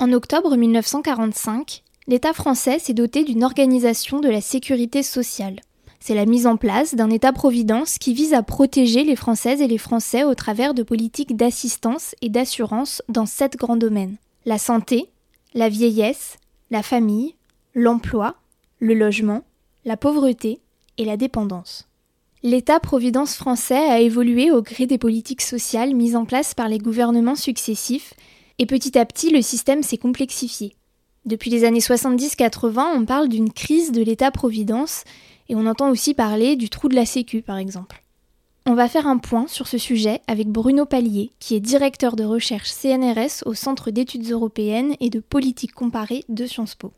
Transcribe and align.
En 0.00 0.12
octobre 0.12 0.54
1945, 0.54 1.82
l'État 2.06 2.32
français 2.32 2.78
s'est 2.78 2.94
doté 2.94 3.24
d'une 3.24 3.42
organisation 3.42 4.20
de 4.20 4.28
la 4.28 4.40
sécurité 4.40 5.02
sociale. 5.02 5.60
C'est 5.98 6.14
la 6.14 6.24
mise 6.24 6.46
en 6.46 6.56
place 6.56 6.94
d'un 6.94 7.10
État-providence 7.10 7.98
qui 7.98 8.14
vise 8.14 8.32
à 8.32 8.44
protéger 8.44 9.02
les 9.02 9.16
Françaises 9.16 9.60
et 9.60 9.66
les 9.66 9.76
Français 9.76 10.22
au 10.22 10.36
travers 10.36 10.72
de 10.72 10.84
politiques 10.84 11.36
d'assistance 11.36 12.14
et 12.22 12.28
d'assurance 12.28 13.02
dans 13.08 13.26
sept 13.26 13.56
grands 13.56 13.76
domaines. 13.76 14.18
La 14.46 14.58
santé, 14.58 15.10
la 15.52 15.68
vieillesse, 15.68 16.36
la 16.70 16.84
famille, 16.84 17.34
l'emploi, 17.74 18.36
le 18.78 18.94
logement, 18.94 19.42
la 19.84 19.96
pauvreté 19.96 20.60
et 20.98 21.06
la 21.06 21.16
dépendance. 21.16 21.88
L'État-providence 22.44 23.34
français 23.34 23.74
a 23.90 23.98
évolué 23.98 24.52
au 24.52 24.62
gré 24.62 24.86
des 24.86 24.98
politiques 24.98 25.42
sociales 25.42 25.96
mises 25.96 26.14
en 26.14 26.24
place 26.24 26.54
par 26.54 26.68
les 26.68 26.78
gouvernements 26.78 27.34
successifs 27.34 28.14
et 28.58 28.66
petit 28.66 28.98
à 28.98 29.04
petit 29.04 29.30
le 29.30 29.42
système 29.42 29.82
s'est 29.82 29.98
complexifié. 29.98 30.74
Depuis 31.24 31.50
les 31.50 31.64
années 31.64 31.80
70-80, 31.80 32.84
on 32.94 33.04
parle 33.04 33.28
d'une 33.28 33.52
crise 33.52 33.92
de 33.92 34.02
l'État-providence 34.02 35.04
et 35.48 35.54
on 35.54 35.66
entend 35.66 35.90
aussi 35.90 36.14
parler 36.14 36.56
du 36.56 36.68
trou 36.68 36.88
de 36.88 36.94
la 36.94 37.06
Sécu 37.06 37.42
par 37.42 37.58
exemple. 37.58 38.02
On 38.66 38.74
va 38.74 38.88
faire 38.88 39.06
un 39.06 39.18
point 39.18 39.46
sur 39.46 39.66
ce 39.66 39.78
sujet 39.78 40.20
avec 40.26 40.48
Bruno 40.48 40.84
Pallier, 40.84 41.30
qui 41.38 41.54
est 41.54 41.60
directeur 41.60 42.16
de 42.16 42.24
recherche 42.24 42.70
CNRS 42.70 43.42
au 43.46 43.54
Centre 43.54 43.90
d'études 43.90 44.30
européennes 44.30 44.94
et 45.00 45.08
de 45.08 45.20
politique 45.20 45.72
comparée 45.72 46.24
de 46.28 46.46
Sciences 46.46 46.74
Po. 46.74 46.92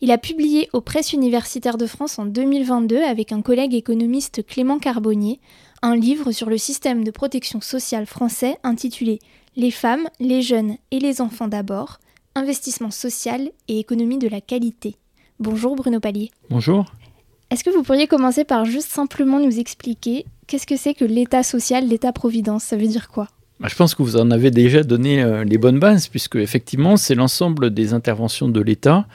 Il 0.00 0.12
a 0.12 0.18
publié 0.18 0.68
aux 0.72 0.82
Presses 0.82 1.14
universitaires 1.14 1.78
de 1.78 1.86
France 1.86 2.18
en 2.18 2.26
2022 2.26 3.02
avec 3.02 3.32
un 3.32 3.42
collègue 3.42 3.74
économiste 3.74 4.46
Clément 4.46 4.78
Carbonnier 4.78 5.40
un 5.82 5.96
livre 5.96 6.32
sur 6.32 6.48
le 6.48 6.58
système 6.58 7.04
de 7.04 7.10
protection 7.10 7.60
sociale 7.60 8.06
français 8.06 8.56
intitulé 8.62 9.18
Les 9.58 9.70
femmes, 9.70 10.06
les 10.20 10.42
jeunes 10.42 10.76
et 10.90 10.98
les 10.98 11.22
enfants 11.22 11.48
d'abord, 11.48 11.98
investissement 12.34 12.90
social 12.90 13.50
et 13.68 13.78
économie 13.78 14.18
de 14.18 14.28
la 14.28 14.42
qualité. 14.42 14.96
Bonjour 15.40 15.76
Bruno 15.76 15.98
Pallier. 15.98 16.30
Bonjour. 16.50 16.84
Est-ce 17.48 17.64
que 17.64 17.70
vous 17.70 17.82
pourriez 17.82 18.06
commencer 18.06 18.44
par 18.44 18.66
juste 18.66 18.90
simplement 18.90 19.40
nous 19.40 19.58
expliquer 19.58 20.26
qu'est-ce 20.46 20.66
que 20.66 20.76
c'est 20.76 20.92
que 20.92 21.06
l'État 21.06 21.42
social, 21.42 21.88
l'État-providence? 21.88 22.64
Ça 22.64 22.76
veut 22.76 22.86
dire 22.86 23.08
quoi? 23.08 23.28
Je 23.64 23.74
pense 23.74 23.94
que 23.94 24.02
vous 24.02 24.16
en 24.16 24.30
avez 24.30 24.50
déjà 24.50 24.82
donné 24.82 25.22
euh, 25.22 25.44
les 25.44 25.56
bonnes 25.56 25.78
bases, 25.78 26.08
puisque 26.08 26.36
effectivement, 26.36 26.96
c'est 26.96 27.14
l'ensemble 27.14 27.72
des 27.72 27.94
interventions 27.94 28.48
de 28.48 28.60
l'État 28.60 29.06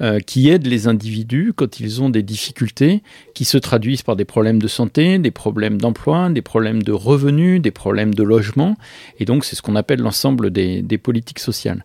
euh, 0.00 0.20
qui 0.20 0.48
aident 0.48 0.66
les 0.66 0.88
individus 0.88 1.52
quand 1.54 1.80
ils 1.80 2.00
ont 2.02 2.08
des 2.08 2.22
difficultés, 2.22 3.02
qui 3.34 3.44
se 3.44 3.58
traduisent 3.58 4.02
par 4.02 4.16
des 4.16 4.24
problèmes 4.24 4.60
de 4.60 4.68
santé, 4.68 5.18
des 5.18 5.30
problèmes 5.30 5.78
d'emploi, 5.78 6.30
des 6.30 6.42
problèmes 6.42 6.82
de 6.82 6.92
revenus, 6.92 7.60
des 7.60 7.70
problèmes 7.70 8.14
de 8.14 8.22
logement. 8.22 8.76
Et 9.18 9.26
donc, 9.26 9.44
c'est 9.44 9.54
ce 9.54 9.62
qu'on 9.62 9.76
appelle 9.76 10.00
l'ensemble 10.00 10.50
des 10.50 10.98
politiques 10.98 11.38
sociales. 11.38 11.84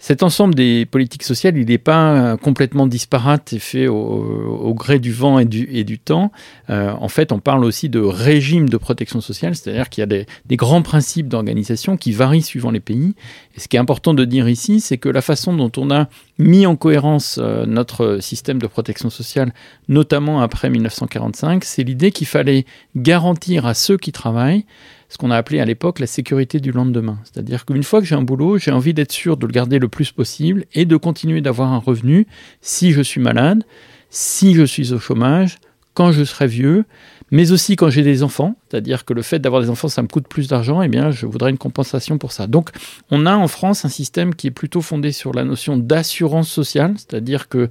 Cet 0.00 0.22
ensemble 0.22 0.54
des 0.54 0.86
politiques 0.86 1.24
sociales, 1.24 1.56
il 1.56 1.66
n'est 1.66 1.76
pas 1.76 2.36
complètement 2.36 2.86
disparate 2.86 3.52
et 3.52 3.58
fait 3.58 3.88
au, 3.88 4.72
gré 4.72 5.00
du 5.00 5.12
vent 5.12 5.40
et 5.40 5.44
du, 5.44 5.68
et 5.72 5.82
du 5.82 5.98
temps. 5.98 6.30
Euh, 6.70 6.92
en 6.92 7.08
fait, 7.08 7.32
on 7.32 7.40
parle 7.40 7.64
aussi 7.64 7.88
de 7.88 7.98
régime 7.98 8.68
de 8.68 8.76
protection 8.76 9.20
sociale, 9.20 9.56
c'est-à-dire 9.56 9.88
qu'il 9.88 10.02
y 10.02 10.04
a 10.04 10.06
des, 10.06 10.56
grands 10.56 10.82
principes 10.82 11.26
d'organisation 11.26 11.96
qui 11.96 12.12
varient 12.12 12.42
suivant 12.42 12.70
les 12.70 12.80
pays. 12.80 13.16
Et 13.56 13.60
ce 13.60 13.66
qui 13.66 13.76
est 13.76 13.80
important 13.80 14.14
de 14.14 14.24
dire 14.24 14.48
ici, 14.48 14.80
c'est 14.80 14.98
que 14.98 15.08
la 15.08 15.20
façon 15.20 15.52
dont 15.52 15.72
on 15.76 15.90
a 15.90 16.08
mis 16.38 16.66
en 16.66 16.76
cohérence 16.76 17.38
euh, 17.40 17.66
notre 17.66 18.18
système 18.20 18.60
de 18.60 18.66
protection 18.66 19.10
sociale, 19.10 19.52
notamment 19.88 20.40
après 20.40 20.70
1945, 20.70 21.64
c'est 21.64 21.82
l'idée 21.82 22.12
qu'il 22.12 22.26
fallait 22.26 22.64
garantir 22.96 23.66
à 23.66 23.74
ceux 23.74 23.96
qui 23.96 24.12
travaillent 24.12 24.64
ce 25.08 25.16
qu'on 25.16 25.30
a 25.30 25.36
appelé 25.36 25.60
à 25.60 25.64
l'époque 25.64 26.00
la 26.00 26.06
sécurité 26.06 26.60
du 26.60 26.70
lendemain. 26.70 27.18
C'est-à-dire 27.24 27.64
qu'une 27.64 27.82
fois 27.82 28.00
que 28.00 28.06
j'ai 28.06 28.14
un 28.14 28.22
boulot, 28.22 28.58
j'ai 28.58 28.70
envie 28.70 28.94
d'être 28.94 29.12
sûr 29.12 29.36
de 29.36 29.46
le 29.46 29.52
garder 29.52 29.78
le 29.78 29.88
plus 29.88 30.12
possible 30.12 30.64
et 30.74 30.84
de 30.84 30.96
continuer 30.96 31.40
d'avoir 31.40 31.72
un 31.72 31.78
revenu 31.78 32.26
si 32.60 32.92
je 32.92 33.00
suis 33.00 33.20
malade, 33.20 33.64
si 34.10 34.54
je 34.54 34.64
suis 34.64 34.92
au 34.92 34.98
chômage, 34.98 35.58
quand 35.94 36.12
je 36.12 36.24
serai 36.24 36.46
vieux, 36.46 36.84
mais 37.30 37.52
aussi 37.52 37.76
quand 37.76 37.90
j'ai 37.90 38.02
des 38.02 38.22
enfants, 38.22 38.56
c'est-à-dire 38.68 39.04
que 39.04 39.12
le 39.12 39.22
fait 39.22 39.38
d'avoir 39.38 39.62
des 39.62 39.70
enfants, 39.70 39.88
ça 39.88 40.02
me 40.02 40.08
coûte 40.08 40.28
plus 40.28 40.48
d'argent, 40.48 40.82
et 40.82 40.86
eh 40.86 40.88
bien 40.88 41.10
je 41.10 41.26
voudrais 41.26 41.50
une 41.50 41.58
compensation 41.58 42.18
pour 42.18 42.32
ça. 42.32 42.46
Donc 42.46 42.70
on 43.10 43.26
a 43.26 43.34
en 43.34 43.48
France 43.48 43.84
un 43.84 43.88
système 43.88 44.34
qui 44.34 44.46
est 44.46 44.52
plutôt 44.52 44.80
fondé 44.80 45.12
sur 45.12 45.32
la 45.32 45.44
notion 45.44 45.76
d'assurance 45.76 46.48
sociale, 46.48 46.94
c'est-à-dire 46.96 47.48
que 47.48 47.70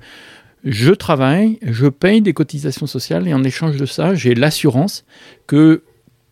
je 0.63 0.91
travaille, 0.91 1.59
je 1.61 1.87
paye 1.87 2.21
des 2.21 2.33
cotisations 2.33 2.87
sociales 2.87 3.27
et 3.27 3.33
en 3.33 3.43
échange 3.43 3.77
de 3.77 3.85
ça, 3.85 4.15
j'ai 4.15 4.35
l'assurance 4.35 5.05
que 5.45 5.83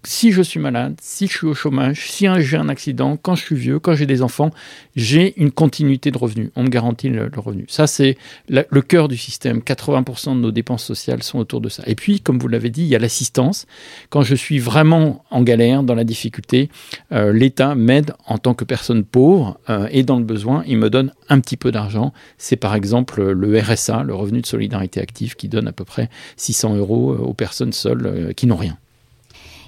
si 0.08 0.32
je 0.32 0.42
suis 0.42 0.60
malade, 0.60 0.96
si 1.02 1.28
je 1.28 1.38
suis 1.38 1.48
au 1.48 1.54
chômage, 1.54 2.10
si 2.10 2.28
j'ai 2.40 2.58
un 2.58 2.70
accident, 2.70 3.18
quand 3.18 3.36
je 3.36 3.44
suis 3.44 3.56
vieux, 3.56 3.80
quand 3.80 3.96
j'ai 3.96 4.06
des 4.06 4.22
enfants, 4.22 4.52
j'ai 4.96 5.40
une 5.42 5.52
continuité 5.52 6.12
de 6.12 6.18
revenus. 6.18 6.52
On 6.56 6.64
me 6.64 6.70
garantit 6.70 7.10
le, 7.10 7.30
revenu. 7.36 7.66
Ça, 7.68 7.88
c'est 7.88 8.18
le 8.50 8.82
cœur 8.82 9.08
du 9.08 9.18
système. 9.18 9.60
80% 9.60 10.36
de 10.36 10.40
nos 10.40 10.52
dépenses 10.52 10.84
sociales 10.84 11.24
sont 11.24 11.40
autour 11.40 11.62
de 11.62 11.70
ça. 11.70 11.84
Et 11.88 11.96
puis, 11.96 12.22
comme 12.22 12.40
vous 12.40 12.48
l'avez 12.48 12.70
dit, 12.70 12.82
il 12.82 12.88
y 12.88 12.96
a 12.96 13.00
l'assistance. 13.00 13.66
Quand 14.10 14.22
je 14.22 14.36
suis 14.36 14.60
vraiment 14.60 15.24
en 15.32 15.44
galère, 15.44 15.84
dans 15.84 15.96
la 15.96 16.04
difficulté, 16.04 16.70
euh, 17.12 17.34
l'État 17.34 17.76
m'aide 17.76 18.14
en 18.26 18.38
tant 18.38 18.54
que 18.54 18.64
personne 18.64 19.04
pauvre 19.04 19.60
euh, 19.70 19.88
et 19.92 20.04
dans 20.04 20.18
le 20.18 20.26
besoin, 20.26 20.64
il 20.68 20.78
me 20.78 20.90
donne 20.90 21.12
un 21.30 21.40
petit 21.40 21.58
peu 21.58 21.72
d'argent. 21.72 22.14
C'est 22.38 22.56
par 22.56 22.76
exemple 22.76 23.24
le 23.24 23.60
RSA, 23.60 24.04
le 24.04 24.14
revenu 24.14 24.42
de 24.42 24.46
solidarité 24.46 25.02
active, 25.02 25.36
qui 25.36 25.48
donne 25.48 25.68
à 25.68 25.72
peu 25.74 25.86
près 25.86 26.10
600 26.38 26.76
euros 26.76 27.14
euh, 27.14 27.18
aux 27.18 27.34
personnes 27.34 27.74
seules 27.74 28.34
qui 28.36 28.48
n'ont 28.48 28.56
rien. 28.56 28.78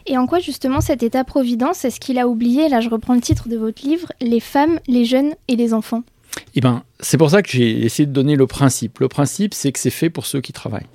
Et 0.07 0.17
en 0.17 0.25
quoi 0.25 0.39
justement 0.39 0.79
cet 0.79 1.03
État-providence 1.03 1.83
est-ce 1.83 1.99
qu'il 1.99 2.17
a 2.17 2.27
oublié, 2.27 2.69
là 2.69 2.79
je 2.79 2.89
reprends 2.89 3.13
le 3.13 3.21
titre 3.21 3.49
de 3.49 3.57
votre 3.57 3.85
livre, 3.85 4.11
les 4.21 4.39
femmes, 4.39 4.79
les 4.87 5.03
jeunes 5.03 5.33
et 5.49 5.57
les 5.57 5.73
enfants? 5.73 6.03
Eh 6.55 6.61
bien, 6.61 6.83
c'est 6.99 7.17
pour 7.17 7.29
ça 7.29 7.41
que 7.41 7.49
j'ai 7.49 7.85
essayé 7.85 8.05
de 8.05 8.13
donner 8.13 8.35
le 8.35 8.47
principe. 8.47 8.99
Le 8.99 9.09
principe, 9.09 9.53
c'est 9.53 9.71
que 9.71 9.79
c'est 9.79 9.89
fait 9.89 10.09
pour 10.09 10.25
ceux 10.25 10.39
qui 10.39 10.53
travaillent. 10.53 10.87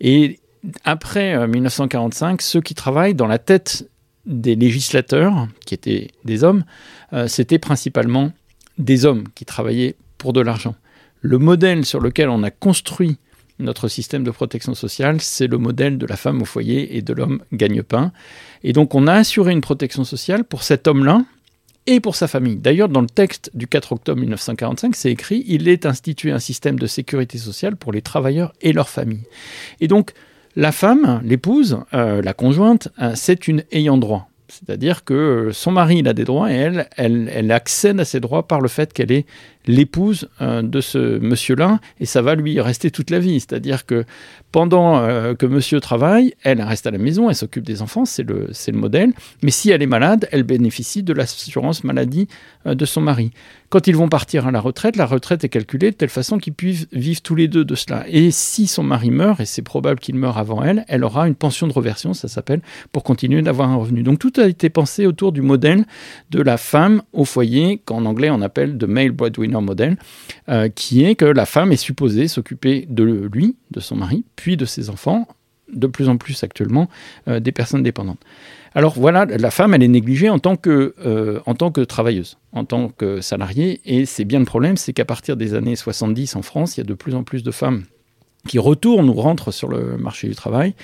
Et 0.00 0.40
après 0.84 1.46
1945, 1.46 2.32
euh, 2.32 2.36
ceux 2.40 2.60
qui 2.60 2.74
travaillent 2.74 3.14
dans 3.14 3.26
la 3.26 3.38
tête 3.38 3.88
des 4.24 4.56
législateurs, 4.56 5.48
qui 5.64 5.74
étaient 5.74 6.08
des 6.24 6.42
hommes, 6.42 6.64
euh, 7.12 7.28
c'était 7.28 7.58
principalement 7.58 8.32
des 8.78 9.04
hommes 9.04 9.24
qui 9.34 9.44
travaillaient 9.44 9.96
pour 10.18 10.32
de 10.32 10.40
l'argent. 10.40 10.74
Le 11.20 11.38
modèle 11.38 11.84
sur 11.84 12.00
lequel 12.00 12.28
on 12.28 12.42
a 12.42 12.50
construit 12.50 13.18
notre 13.58 13.88
système 13.88 14.24
de 14.24 14.30
protection 14.30 14.74
sociale, 14.74 15.20
c'est 15.20 15.46
le 15.46 15.58
modèle 15.58 15.98
de 15.98 16.06
la 16.06 16.16
femme 16.16 16.42
au 16.42 16.44
foyer 16.44 16.96
et 16.96 17.02
de 17.02 17.12
l'homme 17.12 17.42
gagne-pain. 17.52 18.12
Et 18.64 18.72
donc 18.72 18.94
on 18.94 19.06
a 19.06 19.14
assuré 19.14 19.52
une 19.52 19.60
protection 19.60 20.04
sociale 20.04 20.44
pour 20.44 20.62
cet 20.62 20.86
homme-là 20.86 21.24
et 21.86 22.00
pour 22.00 22.16
sa 22.16 22.26
famille. 22.26 22.56
D'ailleurs, 22.56 22.88
dans 22.88 23.00
le 23.00 23.06
texte 23.06 23.50
du 23.54 23.66
4 23.66 23.92
octobre 23.92 24.20
1945, 24.20 24.96
c'est 24.96 25.10
écrit 25.10 25.44
il 25.46 25.68
est 25.68 25.86
institué 25.86 26.32
un 26.32 26.38
système 26.38 26.78
de 26.78 26.86
sécurité 26.86 27.38
sociale 27.38 27.76
pour 27.76 27.92
les 27.92 28.02
travailleurs 28.02 28.52
et 28.60 28.72
leurs 28.72 28.88
familles. 28.88 29.24
Et 29.80 29.88
donc, 29.88 30.12
la 30.56 30.72
femme, 30.72 31.20
l'épouse, 31.24 31.78
euh, 31.94 32.22
la 32.22 32.32
conjointe, 32.32 32.88
euh, 33.00 33.12
c'est 33.14 33.46
une 33.46 33.62
ayant 33.72 33.98
droit. 33.98 34.28
C'est-à-dire 34.48 35.04
que 35.04 35.50
son 35.52 35.72
mari, 35.72 35.98
il 35.98 36.08
a 36.08 36.12
des 36.12 36.24
droits 36.24 36.52
et 36.52 36.54
elle, 36.54 36.88
elle, 36.96 37.30
elle 37.34 37.50
accède 37.50 37.98
à 38.00 38.04
ces 38.04 38.20
droits 38.20 38.46
par 38.46 38.60
le 38.60 38.68
fait 38.68 38.92
qu'elle 38.92 39.12
est 39.12 39.26
l'épouse 39.66 40.28
euh, 40.40 40.62
de 40.62 40.80
ce 40.80 41.18
monsieur-là, 41.18 41.80
et 42.00 42.06
ça 42.06 42.22
va 42.22 42.34
lui 42.34 42.60
rester 42.60 42.90
toute 42.90 43.10
la 43.10 43.18
vie. 43.18 43.40
C'est-à-dire 43.40 43.86
que 43.86 44.04
pendant 44.52 44.98
euh, 44.98 45.34
que 45.34 45.46
monsieur 45.46 45.80
travaille, 45.80 46.34
elle 46.42 46.62
reste 46.62 46.86
à 46.86 46.90
la 46.90 46.98
maison, 46.98 47.28
elle 47.28 47.36
s'occupe 47.36 47.64
des 47.64 47.82
enfants, 47.82 48.04
c'est 48.04 48.22
le, 48.22 48.48
le 48.66 48.78
modèle, 48.78 49.12
mais 49.42 49.50
si 49.50 49.70
elle 49.70 49.82
est 49.82 49.86
malade, 49.86 50.28
elle 50.32 50.44
bénéficie 50.44 51.02
de 51.02 51.12
l'assurance 51.12 51.84
maladie 51.84 52.28
euh, 52.66 52.74
de 52.74 52.84
son 52.84 53.00
mari. 53.00 53.32
Quand 53.68 53.88
ils 53.88 53.96
vont 53.96 54.08
partir 54.08 54.46
à 54.46 54.52
la 54.52 54.60
retraite, 54.60 54.96
la 54.96 55.06
retraite 55.06 55.42
est 55.42 55.48
calculée 55.48 55.90
de 55.90 55.96
telle 55.96 56.08
façon 56.08 56.38
qu'ils 56.38 56.54
puissent 56.54 56.86
vivre 56.92 57.20
tous 57.20 57.34
les 57.34 57.48
deux 57.48 57.64
de 57.64 57.74
cela. 57.74 58.04
Et 58.08 58.30
si 58.30 58.68
son 58.68 58.84
mari 58.84 59.10
meurt, 59.10 59.40
et 59.40 59.44
c'est 59.44 59.62
probable 59.62 59.98
qu'il 59.98 60.14
meure 60.14 60.38
avant 60.38 60.62
elle, 60.62 60.84
elle 60.86 61.02
aura 61.02 61.26
une 61.26 61.34
pension 61.34 61.66
de 61.66 61.72
reversion, 61.72 62.14
ça 62.14 62.28
s'appelle, 62.28 62.60
pour 62.92 63.02
continuer 63.02 63.42
d'avoir 63.42 63.68
un 63.68 63.76
revenu. 63.76 64.04
Donc 64.04 64.20
tout 64.20 64.32
a 64.36 64.46
été 64.46 64.70
pensé 64.70 65.06
autour 65.06 65.32
du 65.32 65.42
modèle 65.42 65.84
de 66.30 66.40
la 66.40 66.58
femme 66.58 67.02
au 67.12 67.24
foyer, 67.24 67.82
qu'en 67.84 68.04
anglais 68.04 68.30
on 68.30 68.40
appelle 68.40 68.78
de 68.78 68.86
male 68.86 69.10
breadwinner 69.10 69.55
modèle, 69.60 69.96
euh, 70.48 70.68
qui 70.68 71.04
est 71.04 71.14
que 71.14 71.24
la 71.24 71.46
femme 71.46 71.72
est 71.72 71.76
supposée 71.76 72.28
s'occuper 72.28 72.86
de 72.88 73.28
lui, 73.32 73.56
de 73.70 73.80
son 73.80 73.96
mari, 73.96 74.24
puis 74.36 74.56
de 74.56 74.64
ses 74.64 74.90
enfants, 74.90 75.26
de 75.72 75.86
plus 75.86 76.08
en 76.08 76.16
plus 76.16 76.42
actuellement 76.44 76.88
euh, 77.28 77.40
des 77.40 77.52
personnes 77.52 77.82
dépendantes. 77.82 78.20
Alors 78.74 78.94
voilà, 78.94 79.24
la 79.24 79.50
femme, 79.50 79.74
elle 79.74 79.82
est 79.82 79.88
négligée 79.88 80.28
en 80.28 80.38
tant 80.38 80.56
que, 80.56 80.94
euh, 81.04 81.40
en 81.46 81.54
tant 81.54 81.70
que 81.70 81.80
travailleuse, 81.80 82.36
en 82.52 82.64
tant 82.64 82.88
que 82.90 83.20
salariée, 83.20 83.80
et 83.84 84.04
c'est 84.04 84.24
bien 84.24 84.38
le 84.38 84.44
problème, 84.44 84.76
c'est 84.76 84.92
qu'à 84.92 85.04
partir 85.04 85.36
des 85.36 85.54
années 85.54 85.76
70 85.76 86.36
en 86.36 86.42
France, 86.42 86.76
il 86.76 86.80
y 86.80 86.82
a 86.82 86.84
de 86.84 86.94
plus 86.94 87.14
en 87.14 87.22
plus 87.22 87.42
de 87.42 87.50
femmes 87.50 87.84
qui 88.46 88.58
retournent 88.58 89.08
ou 89.08 89.14
rentrent 89.14 89.50
sur 89.50 89.68
le 89.68 89.96
marché 89.96 90.28
du 90.28 90.34
travail, 90.34 90.74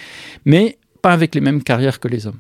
mais 0.45 0.79
pas 1.01 1.13
avec 1.13 1.35
les 1.35 1.41
mêmes 1.41 1.63
carrières 1.63 2.01
que 2.01 2.09
les 2.09 2.27
hommes. 2.27 2.39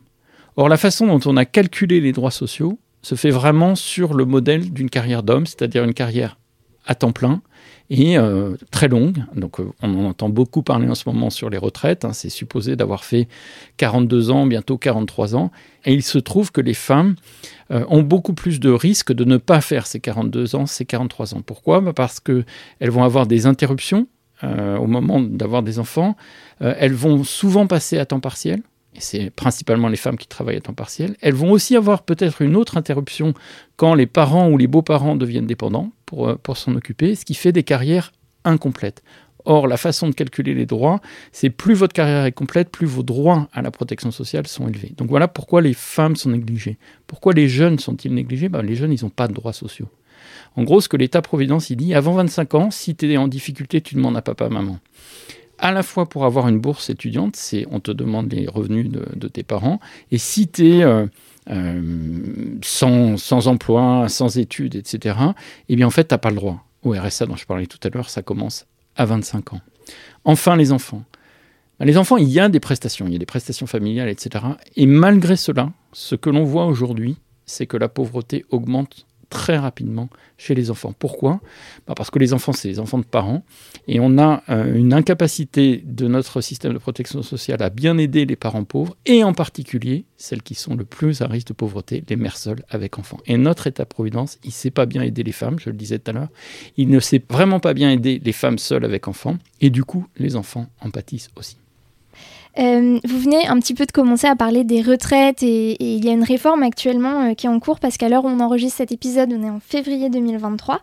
Or, 0.56 0.68
la 0.68 0.76
façon 0.76 1.06
dont 1.06 1.20
on 1.30 1.36
a 1.36 1.44
calculé 1.44 2.00
les 2.00 2.12
droits 2.12 2.30
sociaux 2.30 2.78
se 3.02 3.14
fait 3.14 3.30
vraiment 3.30 3.74
sur 3.74 4.14
le 4.14 4.24
modèle 4.24 4.72
d'une 4.72 4.90
carrière 4.90 5.22
d'homme, 5.22 5.46
c'est-à-dire 5.46 5.84
une 5.84 5.94
carrière 5.94 6.38
à 6.86 6.94
temps 6.94 7.12
plein 7.12 7.42
et 7.90 8.16
euh, 8.16 8.56
très 8.70 8.88
longue. 8.88 9.24
Donc 9.36 9.60
euh, 9.60 9.70
on 9.82 9.94
en 9.94 10.04
entend 10.06 10.28
beaucoup 10.28 10.62
parler 10.62 10.88
en 10.88 10.94
ce 10.94 11.08
moment 11.08 11.30
sur 11.30 11.50
les 11.50 11.58
retraites. 11.58 12.04
Hein. 12.04 12.12
C'est 12.12 12.30
supposé 12.30 12.74
d'avoir 12.74 13.04
fait 13.04 13.28
42 13.76 14.30
ans, 14.30 14.46
bientôt 14.46 14.78
43 14.78 15.36
ans. 15.36 15.50
Et 15.84 15.92
il 15.92 16.02
se 16.02 16.18
trouve 16.18 16.52
que 16.52 16.60
les 16.60 16.74
femmes 16.74 17.16
euh, 17.70 17.84
ont 17.88 18.02
beaucoup 18.02 18.34
plus 18.34 18.60
de 18.60 18.70
risques 18.70 19.12
de 19.12 19.24
ne 19.24 19.36
pas 19.36 19.60
faire 19.60 19.86
ces 19.86 20.00
42 20.00 20.56
ans, 20.56 20.66
ces 20.66 20.84
43 20.84 21.34
ans. 21.34 21.42
Pourquoi? 21.44 21.80
Bah, 21.80 21.92
Parce 21.92 22.18
qu'elles 22.18 22.44
vont 22.80 23.04
avoir 23.04 23.26
des 23.26 23.46
interruptions 23.46 24.06
au 24.44 24.88
moment 24.88 25.20
d'avoir 25.20 25.62
des 25.62 25.78
enfants. 25.78 26.16
elles 26.58 26.94
vont 26.94 27.22
souvent 27.22 27.68
passer 27.68 27.98
à 27.98 28.06
temps 28.06 28.18
partiel 28.18 28.60
c'est 28.98 29.30
principalement 29.30 29.88
les 29.88 29.96
femmes 29.96 30.16
qui 30.16 30.26
travaillent 30.26 30.56
à 30.56 30.60
temps 30.60 30.74
partiel, 30.74 31.16
elles 31.20 31.34
vont 31.34 31.50
aussi 31.50 31.76
avoir 31.76 32.02
peut-être 32.02 32.42
une 32.42 32.56
autre 32.56 32.76
interruption 32.76 33.34
quand 33.76 33.94
les 33.94 34.06
parents 34.06 34.48
ou 34.50 34.58
les 34.58 34.66
beaux-parents 34.66 35.16
deviennent 35.16 35.46
dépendants 35.46 35.90
pour, 36.06 36.28
euh, 36.28 36.34
pour 36.42 36.56
s'en 36.56 36.74
occuper, 36.74 37.14
ce 37.14 37.24
qui 37.24 37.34
fait 37.34 37.52
des 37.52 37.62
carrières 37.62 38.12
incomplètes. 38.44 39.02
Or, 39.44 39.66
la 39.66 39.76
façon 39.76 40.08
de 40.08 40.14
calculer 40.14 40.54
les 40.54 40.66
droits, 40.66 41.00
c'est 41.32 41.50
plus 41.50 41.74
votre 41.74 41.92
carrière 41.92 42.24
est 42.26 42.32
complète, 42.32 42.70
plus 42.70 42.86
vos 42.86 43.02
droits 43.02 43.48
à 43.52 43.60
la 43.60 43.72
protection 43.72 44.12
sociale 44.12 44.46
sont 44.46 44.68
élevés. 44.68 44.92
Donc 44.96 45.08
voilà 45.08 45.26
pourquoi 45.26 45.62
les 45.62 45.74
femmes 45.74 46.14
sont 46.14 46.30
négligées. 46.30 46.78
Pourquoi 47.08 47.32
les 47.32 47.48
jeunes 47.48 47.78
sont-ils 47.80 48.14
négligés? 48.14 48.48
Ben, 48.48 48.62
Les 48.62 48.76
jeunes, 48.76 48.92
ils 48.92 49.02
n'ont 49.02 49.10
pas 49.10 49.26
de 49.26 49.32
droits 49.32 49.52
sociaux. 49.52 49.88
En 50.54 50.62
gros, 50.62 50.80
ce 50.80 50.88
que 50.88 50.96
l'État-providence, 50.96 51.70
il 51.70 51.76
dit, 51.76 51.94
avant 51.94 52.12
25 52.12 52.54
ans, 52.54 52.70
si 52.70 52.94
tu 52.94 53.10
es 53.10 53.16
en 53.16 53.26
difficulté, 53.26 53.80
tu 53.80 53.96
demandes 53.96 54.16
à 54.16 54.22
papa, 54.22 54.48
maman 54.48 54.78
à 55.62 55.70
la 55.70 55.82
fois 55.82 56.08
pour 56.08 56.24
avoir 56.24 56.48
une 56.48 56.58
bourse 56.58 56.90
étudiante, 56.90 57.36
c'est 57.36 57.66
on 57.70 57.80
te 57.80 57.92
demande 57.92 58.30
les 58.32 58.48
revenus 58.48 58.90
de, 58.90 59.28
tes 59.28 59.44
parents, 59.44 59.80
et 60.10 60.18
si 60.18 60.48
tu 60.48 60.66
es 60.66 60.82
euh, 60.82 61.06
euh, 61.50 62.58
sans, 62.62 63.46
emploi, 63.46 64.08
sans 64.08 64.36
études, 64.38 64.74
etc., 64.74 65.16
eh 65.68 65.76
bien 65.76 65.86
en 65.86 65.90
fait, 65.90 66.08
tu 66.08 66.14
n'as 66.14 66.18
pas 66.18 66.30
le 66.30 66.36
droit. 66.36 66.66
Au 66.82 66.90
RSA 66.90 67.26
dont 67.26 67.36
je 67.36 67.46
parlais 67.46 67.66
tout 67.66 67.78
à 67.84 67.88
l'heure, 67.90 68.10
ça 68.10 68.22
commence 68.22 68.66
à 68.96 69.04
25 69.04 69.54
ans. 69.54 69.60
Enfin, 70.24 70.56
les 70.56 70.72
enfants. 70.72 71.04
Ben, 71.78 71.86
les 71.86 71.96
enfants, 71.96 72.16
il 72.16 72.28
y 72.28 72.40
a 72.40 72.48
des 72.48 72.60
prestations, 72.60 73.06
il 73.06 73.12
y 73.12 73.16
a 73.16 73.20
des 73.20 73.26
prestations 73.26 73.68
familiales, 73.68 74.08
etc. 74.08 74.44
Et 74.74 74.86
malgré 74.86 75.36
cela, 75.36 75.70
ce 75.92 76.16
que 76.16 76.28
l'on 76.28 76.42
voit 76.42 76.66
aujourd'hui, 76.66 77.16
c'est 77.46 77.66
que 77.66 77.76
la 77.76 77.88
pauvreté 77.88 78.44
augmente 78.50 79.06
très 79.32 79.56
rapidement 79.56 80.10
chez 80.36 80.54
les 80.54 80.70
enfants. 80.70 80.92
Pourquoi? 80.96 81.40
Bah, 81.86 81.94
Parce 81.96 82.10
que 82.10 82.18
les 82.18 82.34
enfants, 82.34 82.52
c'est 82.52 82.68
les 82.68 82.78
enfants 82.78 82.98
de 82.98 83.04
parents, 83.04 83.44
et 83.88 83.98
on 83.98 84.18
a 84.18 84.42
euh, 84.50 84.76
une 84.76 84.92
incapacité 84.92 85.82
de 85.86 86.06
notre 86.06 86.42
système 86.42 86.74
de 86.74 86.78
protection 86.78 87.22
sociale 87.22 87.62
à 87.62 87.70
bien 87.70 87.96
aider 87.96 88.26
les 88.26 88.36
parents 88.36 88.64
pauvres, 88.64 88.94
et 89.06 89.24
en 89.24 89.32
particulier 89.32 90.04
celles 90.18 90.42
qui 90.42 90.54
sont 90.54 90.76
le 90.76 90.84
plus 90.84 91.22
à 91.22 91.26
risque 91.26 91.48
de 91.48 91.54
pauvreté, 91.54 92.04
les 92.08 92.16
mères 92.16 92.36
seules 92.36 92.62
avec 92.68 92.98
enfants. 92.98 93.18
Et 93.26 93.38
notre 93.38 93.66
État-providence, 93.66 94.38
il 94.44 94.48
ne 94.48 94.52
sait 94.52 94.70
pas 94.70 94.84
bien 94.84 95.02
aider 95.02 95.22
les 95.22 95.32
femmes, 95.32 95.58
je 95.58 95.70
le 95.70 95.76
disais 95.76 95.98
tout 95.98 96.10
à 96.10 96.14
l'heure, 96.14 96.28
il 96.76 96.90
ne 96.90 97.00
sait 97.00 97.22
vraiment 97.30 97.58
pas 97.58 97.72
bien 97.72 97.90
aider 97.90 98.20
les 98.22 98.32
femmes 98.32 98.58
seules 98.58 98.84
avec 98.84 99.08
enfants, 99.08 99.38
et 99.62 99.70
du 99.70 99.82
coup, 99.82 100.06
les 100.18 100.36
enfants 100.36 100.66
en 100.80 100.90
pâtissent 100.90 101.30
aussi. 101.36 101.56
Euh, 102.58 102.98
vous 103.04 103.18
venez 103.18 103.46
un 103.46 103.58
petit 103.58 103.72
peu 103.72 103.86
de 103.86 103.92
commencer 103.92 104.26
à 104.26 104.36
parler 104.36 104.62
des 104.62 104.82
retraites 104.82 105.42
et, 105.42 105.76
il 105.80 106.04
y 106.04 106.08
a 106.08 106.12
une 106.12 106.22
réforme 106.22 106.62
actuellement 106.62 107.30
euh, 107.30 107.34
qui 107.34 107.46
est 107.46 107.48
en 107.48 107.58
cours 107.60 107.80
parce 107.80 107.96
qu'à 107.96 108.10
l'heure 108.10 108.24
où 108.24 108.28
on 108.28 108.40
enregistre 108.40 108.78
cet 108.78 108.92
épisode, 108.92 109.32
on 109.32 109.42
est 109.42 109.50
en 109.50 109.60
février 109.60 110.10
2023. 110.10 110.82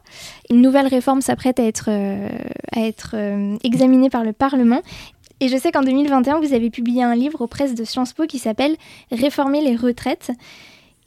Une 0.50 0.62
nouvelle 0.62 0.88
réforme 0.88 1.22
s'apprête 1.22 1.60
à 1.60 1.64
être, 1.64 1.90
euh, 1.90 2.28
à 2.76 2.82
être 2.82 3.16
examinée 3.64 4.10
par 4.10 4.24
le 4.24 4.34
Parlement. 4.34 4.82
Et 5.42 5.48
je 5.48 5.58
sais 5.58 5.72
qu'en 5.72 5.84
2021, 5.84 6.40
vous 6.40 6.54
avez 6.54 6.70
publié 6.70 7.04
un 7.04 7.16
livre 7.16 7.42
aux 7.42 7.48
presses 7.48 7.76
de 7.76 7.86
Sciences 7.86 8.14
Po 8.14 8.26
qui 8.26 8.40
s'appelle 8.40 8.76
Réformer 9.12 9.62
les 9.62 9.76
retraites. 9.76 10.32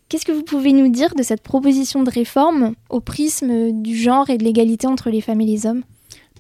Qu'est-ce 0.09 0.25
que 0.25 0.33
vous 0.33 0.43
pouvez 0.43 0.73
nous 0.73 0.89
dire 0.89 1.15
de 1.15 1.23
cette 1.23 1.43
proposition 1.43 2.03
de 2.03 2.11
réforme 2.11 2.75
au 2.89 3.01
prisme 3.01 3.73
du 3.73 3.97
genre 3.97 4.31
et 4.31 4.39
de 4.39 4.45
l'égalité 4.45 4.87
entre 4.87 5.11
les 5.11 5.21
femmes 5.21 5.41
et 5.41 5.47
les 5.47 5.67
hommes? 5.67 5.83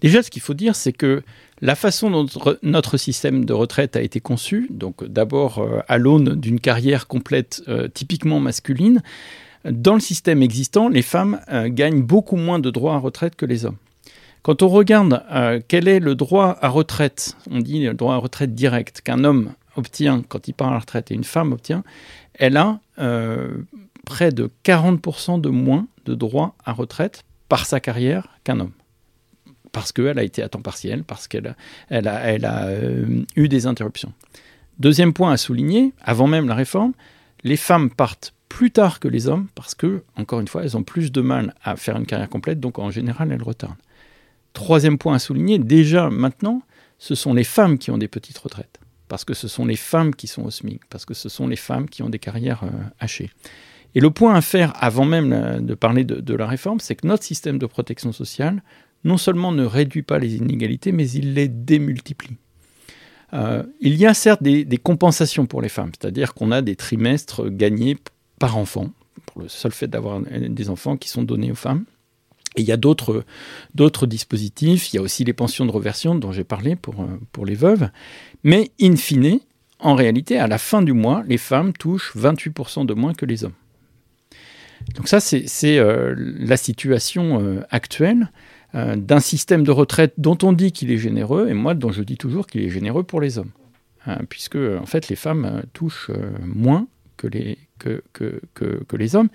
Déjà, 0.03 0.23
ce 0.23 0.31
qu'il 0.31 0.43
faut 0.43 0.55
dire, 0.55 0.75
c'est 0.75 0.93
que 0.93 1.23
la 1.61 1.77
façon 1.77 2.11
dont 2.11 2.27
notre 2.63 2.97
système 2.97 3.45
de 3.45 3.53
retraite 3.53 3.95
a 3.95 4.03
été 4.03 4.19
conçu, 4.19 4.67
donc 4.71 5.05
d'abord 5.05 5.61
euh, 5.61 5.79
à 5.87 5.97
l'aune 5.97 6.35
d'une 6.35 6.59
carrière 6.59 7.07
complète 7.07 7.63
euh, 7.69 7.87
typiquement 7.87 8.41
masculine, 8.41 9.01
dans 9.65 9.95
le 9.95 10.01
système 10.01 10.43
existant, 10.43 10.89
les 10.89 11.03
femmes 11.03 11.41
euh, 11.53 11.69
gagnent 11.69 12.03
beaucoup 12.03 12.35
moins 12.35 12.59
de 12.59 12.69
droits 12.69 12.97
à 12.97 12.99
retraite 12.99 13.37
que 13.37 13.47
les 13.47 13.65
hommes. 13.65 13.77
Quand 14.43 14.63
on 14.63 14.69
regarde 14.69 15.23
quel 15.69 15.87
est 15.87 16.01
le 16.01 16.17
droit 16.17 16.59
à 16.61 16.69
retraite, 16.69 17.37
on 17.49 17.61
dit 17.61 17.85
le 17.85 17.95
droit 17.95 18.15
à 18.15 18.17
retraite 18.17 18.57
direct 18.57 19.01
qu'un 19.01 19.23
homme 19.23 19.53
obtient 19.77 20.25
quand 20.29 20.49
il 20.49 20.53
part 20.53 20.71
à 20.71 20.73
la 20.73 20.81
retraite 20.81 21.13
et 21.13 21.15
une 21.15 21.23
femme 21.23 21.53
obtient, 21.53 21.85
elle 22.35 22.57
a 22.57 22.81
près 24.05 24.33
de 24.33 24.51
40% 24.65 25.41
de 25.41 25.49
moins 25.49 25.87
de 26.07 26.17
droits 26.17 26.57
à 26.65 26.73
retraite 26.73 27.23
par 27.49 27.67
sa 27.67 27.79
carrière 27.79 28.31
qu'un 28.43 28.59
homme 28.59 28.73
parce 29.73 29.91
qu'elle 29.93 30.19
a 30.19 30.23
été 30.23 30.43
à 30.43 30.49
temps 30.49 30.63
partiel, 30.63 31.03
parce 31.03 31.27
qu'elle 31.27 31.57
elle 31.89 32.07
a, 32.07 32.67
euh, 32.67 33.25
eu 33.37 33.49
des 33.49 33.67
interruptions. 33.67 34.13
Deuxième 34.79 35.13
point 35.13 35.33
à 35.33 35.37
souligner, 35.37 35.93
avant 36.03 36.27
même 36.27 36.47
la 36.47 36.55
réforme, 36.55 36.93
les 37.43 37.57
femmes 37.57 37.91
partent 37.91 38.35
plus 38.49 38.71
tard 38.71 39.01
que 39.01 39.09
les 39.09 39.29
hommes 39.29 39.49
parce 39.55 39.75
que, 39.75 40.03
encore 40.17 40.41
une 40.41 40.49
fois, 40.49 40.63
elles 40.63 40.77
ont 40.77 40.83
plus 40.83 41.11
de 41.11 41.21
mal 41.23 41.55
à 41.65 41.77
faire 41.77 41.97
une 41.97 42.07
carrière 42.07 42.29
complète, 42.29 42.61
donc 42.61 42.79
en 42.79 42.91
général, 42.91 43.33
elles 43.33 43.43
retardent. 43.43 43.77
Troisième 44.53 44.99
point 44.99 45.15
à 45.15 45.19
souligner, 45.19 45.59
déjà 45.59 46.11
maintenant, 46.11 46.63
ce 46.99 47.15
sont 47.15 47.33
les 47.33 47.45
femmes 47.45 47.79
qui 47.79 47.91
ont 47.91 47.99
des 47.99 48.09
petites 48.09 48.37
retraites, 48.39 48.79
parce 49.09 49.25
que 49.25 49.33
ce 49.33 49.49
sont 49.49 49.65
les 49.65 49.77
femmes 49.77 50.15
qui 50.15 50.27
sont 50.27 50.43
au 50.43 50.51
SMIC, 50.51 50.83
parce 50.91 51.07
que 51.07 51.15
ce 51.15 51.31
sont 51.31 51.47
les 51.47 51.57
femmes 51.57 51.89
qui 51.89 52.03
ont 52.03 52.11
des 52.11 52.19
carrières 52.19 52.65
euh, 52.65 52.71
hachées. 53.01 53.31
Et 53.95 54.01
le 54.01 54.11
point 54.11 54.35
à 54.35 54.41
faire 54.41 54.73
avant 54.77 55.05
même 55.05 55.61
de 55.65 55.75
parler 55.75 56.05
de 56.05 56.35
la 56.35 56.47
réforme, 56.47 56.81
c'est 56.81 56.95
que 56.95 57.07
notre 57.07 57.25
système 57.25 57.59
de 57.59 57.67
protection 57.67 58.11
sociale 58.13 58.63
non 59.05 59.17
seulement 59.17 59.53
ne 59.53 59.65
réduit 59.65 60.03
pas 60.03 60.19
les 60.19 60.37
inégalités, 60.37 60.93
mais 60.93 61.09
il 61.11 61.35
les 61.35 61.49
démultiplie. 61.49 62.37
Euh, 63.35 63.63
il 63.81 63.97
y 63.97 64.07
a 64.07 64.15
certes 64.15 64.43
des, 64.43 64.67
compensations 64.83 65.47
pour 65.47 65.63
les 65.63 65.69
femmes, 65.69 65.91
c'est-à-dire 65.99 66.35
qu'on 66.35 66.51
a 66.51 66.61
des 66.63 66.77
trimestres 66.77 67.49
gagnés 67.49 67.97
par 68.39 68.57
enfant, 68.57 68.91
pour 69.27 69.41
le 69.41 69.49
seul 69.49 69.73
fait 69.73 69.89
d'avoir 69.89 70.21
des 70.21 70.71
enfants 70.71 70.97
qui 70.97 71.09
sont 71.09 71.23
donnés 71.23 71.51
aux 71.51 71.57
femmes. 71.57 71.85
Et 72.57 72.61
il 72.61 72.69
y 72.69 72.73
a 72.73 72.77
d'autres, 72.77 73.25
dispositifs, 74.07 74.93
il 74.93 74.97
y 74.97 74.99
a 74.99 75.03
aussi 75.03 75.25
les 75.25 75.33
pensions 75.33 75.65
de 75.65 75.71
reversion 75.71 76.15
dont 76.15 76.33
j'ai 76.33 76.45
parlé 76.45 76.77
pour, 76.77 77.01
euh, 77.01 77.07
pour 77.33 77.47
les 77.47 77.55
veuves. 77.55 77.89
Mais 78.45 78.71
in 78.81 78.97
fine, 78.97 79.41
en 79.79 79.95
réalité, 79.95 80.39
à 80.39 80.47
la 80.47 80.59
fin 80.59 80.83
du 80.83 80.93
mois, 80.93 81.25
les 81.27 81.39
femmes 81.39 81.73
touchent 81.73 82.15
28% 82.15 82.85
de 82.85 82.93
moins 82.93 83.15
que 83.15 83.25
les 83.25 83.45
hommes. 83.45 83.55
Donc 84.97 85.09
ça, 85.09 85.21
c'est, 85.21 85.79
euh, 85.79 86.15
la 86.17 86.57
situation 86.59 87.63
actuelle. 87.71 88.31
Euh, 88.75 88.97
d'un 88.97 89.21
système 89.21 89.65
de 89.65 89.71
retraite 89.71 90.15
dont 90.17 90.39
on 90.43 90.55
dit 90.55 90.73
qu'il 90.73 90.91
est 90.91 90.97
généreux, 90.97 91.47
et 91.51 91.53
moi 91.53 91.75
dont 91.75 91.93
je 91.93 92.03
dis 92.03 92.17
toujours 92.17 92.47
qu'il 92.47 92.63
est 92.63 92.71
généreux 92.71 93.03
pour 93.03 93.21
les 93.21 93.37
hommes. 93.37 93.51
Hein, 94.07 94.21
puisque 94.31 94.57
en 94.57 94.87
fait 94.87 95.09
les 95.09 95.17
femmes 95.17 95.45
euh, 95.45 95.63
touchent 95.75 96.09
euh, 96.09 96.31
moins 96.43 96.87
que 97.19 97.27
les, 97.27 97.59
que, 97.79 98.03
que, 98.15 98.41
que, 98.55 98.97
les 98.97 99.15
hommes, 99.15 99.29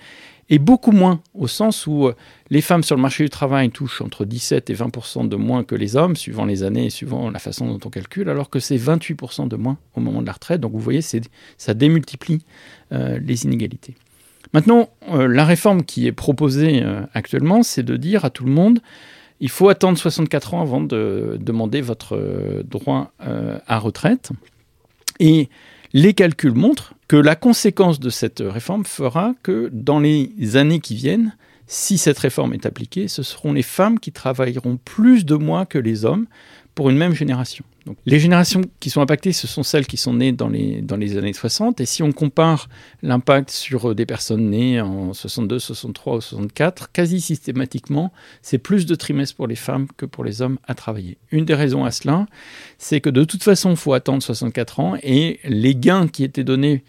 et 0.50 0.58
beaucoup 0.58 0.92
moins, 0.92 1.22
au 1.36 1.48
sens 1.48 1.86
où 1.86 2.10
les 2.50 2.62
femmes 2.62 2.82
sur 2.82 2.96
le 2.96 3.02
marché 3.02 3.24
du 3.24 3.30
travail 3.30 3.70
touchent 3.70 4.02
entre 4.02 4.26
17 4.26 4.72
et 4.72 4.74
20% 4.74 5.30
de 5.30 5.36
moins 5.36 5.64
que 5.64 5.76
les 5.76 5.96
hommes, 5.96 6.16
suivant 6.16 6.46
les 6.46 6.64
années 6.64 6.88
et 6.88 6.90
suivant 6.90 7.30
la 7.30 7.40
façon 7.40 7.68
dont 7.68 7.80
on 7.86 7.90
calcule, 7.90 8.30
alors 8.30 8.50
que 8.50 8.60
c'est 8.60 8.76
28% 8.76 9.48
de 9.48 9.56
moins 9.56 9.78
au 9.96 10.02
moment 10.02 10.22
de 10.22 10.26
la 10.26 10.34
retraite. 10.34 10.60
Donc 10.60 10.74
vous 10.74 10.80
voyez, 10.80 11.02
ça 11.02 11.74
démultiplie 11.74 12.44
les 12.92 13.46
inégalités. 13.46 13.96
Maintenant, 14.54 14.90
la 15.10 15.46
réforme 15.46 15.84
qui 15.84 16.08
est 16.08 16.14
proposée 16.14 16.84
actuellement, 17.14 17.64
c'est 17.64 17.84
de 17.84 17.96
dire 17.96 18.26
à 18.26 18.30
tout 18.30 18.46
le 18.46 18.52
monde, 18.52 18.80
il 19.40 19.50
faut 19.50 19.70
attendre 19.70 19.98
64 19.98 20.54
ans 20.54 20.62
avant 20.62 20.82
de 20.82 21.38
demander 21.40 21.82
votre 21.82 22.16
euh, 22.16 22.64
droit 22.64 23.12
euh, 23.22 23.60
à 23.68 23.80
retraite. 23.80 24.32
Et 25.20 25.50
les 25.94 26.14
calculs 26.14 26.54
montrent 26.54 26.94
que 27.08 27.16
la 27.16 27.36
conséquence 27.36 28.00
de 28.00 28.10
cette 28.10 28.44
réforme 28.46 28.86
fera 28.86 29.34
que 29.44 29.70
dans 29.72 30.00
les 30.00 30.58
années 30.58 30.80
qui 30.80 30.96
viennent, 30.96 31.36
si 31.68 31.98
cette 31.98 32.20
réforme 32.20 32.54
est 32.54 32.66
appliquée, 32.66 33.08
ce 33.08 33.24
seront 33.24 33.54
les 33.54 33.62
femmes 33.62 34.00
qui 34.00 34.12
travailleront 34.12 34.78
plus 34.78 35.26
de 35.26 35.36
mois 35.36 35.66
que 35.66 35.78
les 35.78 36.06
hommes 36.06 36.28
pour 36.78 36.92
une 36.92 36.98
même 36.98 37.16
génération. 37.16 37.66
Les 38.06 38.20
générations 38.20 38.62
qui 38.80 38.92
sont 38.92 39.02
impactées, 39.02 39.34
ce 39.34 39.48
sont 39.48 39.64
celles 39.64 39.88
qui 39.88 39.98
sont 39.98 40.14
nées 40.14 40.32
dans 40.32 40.48
les, 40.48 40.80
dans 40.84 40.96
les 40.96 41.18
années 41.18 41.34
60. 41.34 41.82
Et 41.82 41.88
si 41.88 42.04
on 42.04 42.12
compare 42.12 42.70
l'impact 43.02 43.50
sur 43.50 43.90
euh, 43.90 43.96
des 43.96 44.06
personnes 44.06 44.52
nées 44.52 44.80
en 44.80 45.12
62, 45.12 45.58
63 45.58 46.18
ou 46.18 46.22
64, 46.22 46.92
quasi 46.92 47.20
systématiquement, 47.20 48.14
c'est 48.44 48.60
plus 48.60 48.86
de 48.86 48.94
trimestres 48.94 49.36
pour 49.36 49.48
les 49.48 49.56
femmes 49.56 49.88
que 49.98 50.06
pour 50.06 50.24
les 50.24 50.44
hommes 50.44 50.60
à 50.68 50.76
travailler. 50.76 51.18
Une 51.32 51.46
des 51.46 51.56
raisons 51.56 51.84
à 51.84 51.90
cela, 51.90 52.28
c'est 52.78 53.02
que 53.02 53.10
de 53.10 53.24
toute 53.24 53.42
façon, 53.42 53.72
il 53.72 53.78
faut 53.78 53.94
attendre 53.94 54.22
64 54.22 54.80
ans 54.80 54.98
et 55.02 55.40
les 55.46 55.74
gains 55.74 56.08
qui 56.08 56.24
étaient 56.24 56.44
donnés 56.44 56.84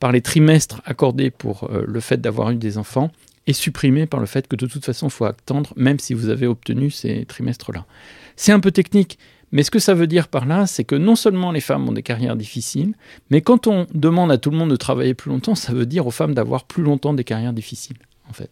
par 0.00 0.12
les 0.12 0.22
trimestres 0.22 0.80
accordés 0.86 1.30
pour 1.30 1.64
euh, 1.64 1.84
le 1.86 2.00
fait 2.00 2.22
d'avoir 2.22 2.52
eu 2.52 2.56
des 2.56 2.78
enfants 2.78 3.10
est 3.46 3.52
supprimé 3.52 4.06
par 4.06 4.20
le 4.20 4.26
fait 4.26 4.48
que 4.48 4.56
de 4.56 4.66
toute 4.66 4.84
façon, 4.84 5.06
il 5.08 5.12
faut 5.12 5.24
attendre, 5.24 5.72
même 5.76 5.98
si 5.98 6.14
vous 6.14 6.28
avez 6.28 6.46
obtenu 6.46 6.90
ces 6.90 7.24
trimestres-là. 7.26 7.84
C'est 8.36 8.52
un 8.52 8.60
peu 8.60 8.70
technique, 8.70 9.18
mais 9.52 9.62
ce 9.62 9.70
que 9.70 9.78
ça 9.78 9.94
veut 9.94 10.06
dire 10.06 10.28
par 10.28 10.46
là, 10.46 10.66
c'est 10.66 10.84
que 10.84 10.96
non 10.96 11.16
seulement 11.16 11.52
les 11.52 11.60
femmes 11.60 11.88
ont 11.88 11.92
des 11.92 12.02
carrières 12.02 12.36
difficiles, 12.36 12.94
mais 13.30 13.40
quand 13.40 13.66
on 13.66 13.86
demande 13.94 14.32
à 14.32 14.38
tout 14.38 14.50
le 14.50 14.56
monde 14.56 14.70
de 14.70 14.76
travailler 14.76 15.14
plus 15.14 15.30
longtemps, 15.30 15.54
ça 15.54 15.72
veut 15.72 15.86
dire 15.86 16.06
aux 16.06 16.10
femmes 16.10 16.34
d'avoir 16.34 16.64
plus 16.64 16.82
longtemps 16.82 17.14
des 17.14 17.24
carrières 17.24 17.52
difficiles, 17.52 17.98
en 18.28 18.32
fait. 18.32 18.50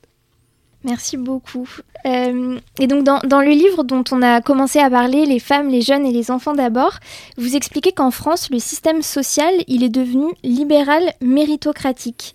Merci 0.84 1.16
beaucoup. 1.16 1.66
Euh, 2.04 2.58
et 2.78 2.86
donc 2.86 3.04
dans, 3.04 3.18
dans, 3.20 3.40
le 3.40 3.50
livre 3.50 3.84
dont 3.84 4.04
on 4.12 4.20
a 4.20 4.42
commencé 4.42 4.78
à 4.78 4.90
parler, 4.90 5.24
Les 5.24 5.38
femmes, 5.38 5.70
les 5.70 5.80
jeunes 5.80 6.04
et 6.04 6.12
les 6.12 6.30
enfants 6.30 6.52
d'abord, 6.52 6.98
vous 7.38 7.56
expliquez 7.56 7.92
qu'en 7.92 8.10
France, 8.10 8.50
le 8.50 8.58
système 8.58 9.00
social, 9.00 9.54
il 9.66 9.82
est 9.82 9.88
devenu 9.88 10.26
libéral 10.42 11.02
méritocratique. 11.22 12.34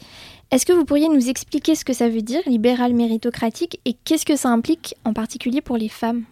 Est-ce 0.51 0.65
que 0.65 0.74
vous 0.74 0.84
pourriez 0.84 1.10
nous 1.10 1.29
expliquer 1.29 1.75
ce 1.75 1.86
que 1.86 1.94
ça 1.94 2.10
veut 2.10 2.24
dire, 2.24 2.41
libéral 2.48 2.94
méritocratique, 2.94 3.79
et 3.86 3.96
qu'est-ce 4.03 4.25
que 4.25 4.36
ça 4.36 4.50
implique 4.50 4.96
en 5.06 5.13
particulier 5.13 5.62
pour 5.62 5.77
les 5.77 5.89
femmes? 5.89 6.24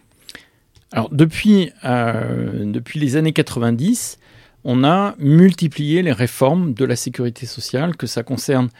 Alors 0.90 1.08
depuis, 1.10 1.70
euh, 1.84 2.64
depuis 2.64 2.98
les 2.98 3.16
années 3.16 3.32
90, 3.32 4.18
on 4.64 4.82
a 4.82 5.14
multiplié 5.18 6.02
les 6.02 6.12
réformes 6.12 6.74
de 6.74 6.84
la 6.84 6.96
sécurité 6.96 7.46
sociale, 7.46 7.96
que 7.96 8.08
ça 8.08 8.24
concerne 8.24 8.70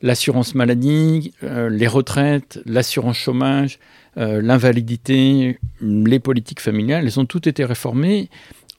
l'assurance 0.00 0.54
maladie, 0.54 1.32
euh, 1.42 1.68
les 1.68 1.86
retraites, 1.86 2.60
l'assurance 2.64 3.16
chômage, 3.16 3.78
euh, 4.16 4.40
l'invalidité, 4.40 5.58
les 5.82 6.20
politiques 6.20 6.60
familiales, 6.60 7.04
elles 7.04 7.20
ont 7.20 7.26
toutes 7.26 7.46
été 7.46 7.64
réformées. 7.66 8.30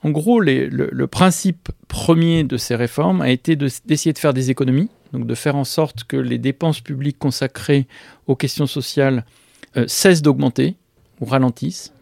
En 0.03 0.09
gros, 0.09 0.39
le, 0.39 1.05
principe 1.05 1.69
premier 1.87 2.43
de 2.43 2.57
ces 2.57 2.75
réformes 2.75 3.21
a 3.21 3.29
été 3.29 3.55
d'essayer 3.55 4.13
de, 4.13 4.19
faire 4.19 4.33
des 4.33 4.49
économies, 4.49 4.89
donc 5.13 5.27
de 5.27 5.35
faire 5.35 5.55
en 5.55 5.63
sorte 5.63 6.03
que 6.03 6.17
les 6.17 6.37
dépenses 6.37 6.81
publiques 6.81 7.19
consacrées 7.19 7.87
aux 8.27 8.35
questions 8.35 8.67
sociales 8.67 9.25
euh, 9.75 9.85
cessent 9.87 10.21
d'augmenter 10.21 10.75
ou 11.21 11.25
ralentissent. 11.25 11.93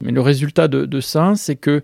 Mais 0.00 0.12
le 0.12 0.20
résultat 0.20 0.68
de 0.68 1.00
ça, 1.00 1.32
c'est 1.36 1.56
que 1.56 1.82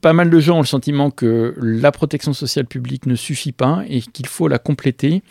pas 0.00 0.12
mal 0.12 0.28
de 0.28 0.38
gens 0.38 0.56
ont 0.56 0.60
le 0.60 0.66
sentiment 0.66 1.10
que 1.10 1.54
la 1.58 1.92
protection 1.92 2.34
sociale 2.34 2.66
publique 2.66 3.06
ne 3.06 3.14
suffit 3.14 3.52
pas 3.52 3.84
et 3.88 4.02
qu'il 4.02 4.26
faut 4.26 4.46
la 4.46 4.58
compléter 4.58 5.22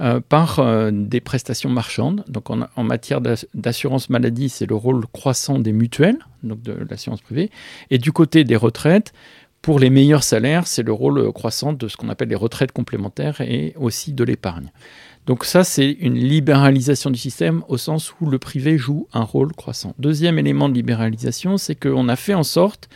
euh, 0.00 0.20
par 0.20 0.58
euh, 0.58 0.90
des 0.92 1.20
prestations 1.20 1.70
marchandes. 1.70 2.22
Donc 2.28 2.50
en, 2.50 2.68
en 2.76 2.84
matière 2.84 3.20
d'assurance 3.54 4.10
maladie, 4.10 4.50
c'est 4.50 4.66
le 4.66 4.74
rôle 4.74 5.06
croissant 5.06 5.58
des 5.58 5.72
mutuelles, 5.72 6.18
donc 6.42 6.60
de 6.62 6.76
l'assurance 6.90 7.22
privée. 7.22 7.50
Et 7.90 7.96
du 7.96 8.12
côté 8.12 8.44
des 8.44 8.56
retraites, 8.56 9.14
pour 9.66 9.80
les 9.80 9.90
meilleurs 9.90 10.22
salaires, 10.22 10.68
c'est 10.68 10.84
le 10.84 10.92
rôle 10.92 11.32
croissant 11.32 11.72
de 11.72 11.88
ce 11.88 11.96
qu'on 11.96 12.08
appelle 12.08 12.28
les 12.28 12.36
retraites 12.36 12.70
complémentaires 12.70 13.40
et 13.40 13.74
aussi 13.76 14.12
de 14.12 14.22
l'épargne. 14.22 14.70
Donc 15.26 15.44
ça, 15.44 15.64
c'est 15.64 15.90
une 15.90 16.14
libéralisation 16.14 17.10
du 17.10 17.18
système 17.18 17.64
au 17.66 17.76
sens 17.76 18.14
où 18.20 18.30
le 18.30 18.38
privé 18.38 18.78
joue 18.78 19.08
un 19.12 19.24
rôle 19.24 19.52
croissant. 19.54 19.92
Deuxième 19.98 20.38
élément 20.38 20.68
de 20.68 20.74
libéralisation, 20.74 21.56
c'est 21.56 21.74
qu'on 21.74 22.08
a 22.08 22.14
fait 22.14 22.34
en 22.34 22.44
sorte 22.44 22.88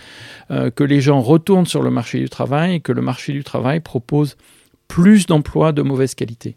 euh, 0.53 0.71
que 0.71 0.85
les 0.85 1.00
gens 1.00 1.21
retournent 1.21 1.67
sur 1.67 1.83
le 1.83 1.91
marché 1.91 2.21
du 2.21 2.29
travail 2.29 2.77
et 2.77 2.81
que 2.81 2.93
le 2.93 3.03
marché 3.03 3.33
du 3.33 3.43
travail 3.43 3.81
propose 3.81 4.37
plus 4.87 5.27
d'emplois 5.27 5.73
de 5.73 5.83
mauvaise 5.83 6.15
qualité. 6.15 6.55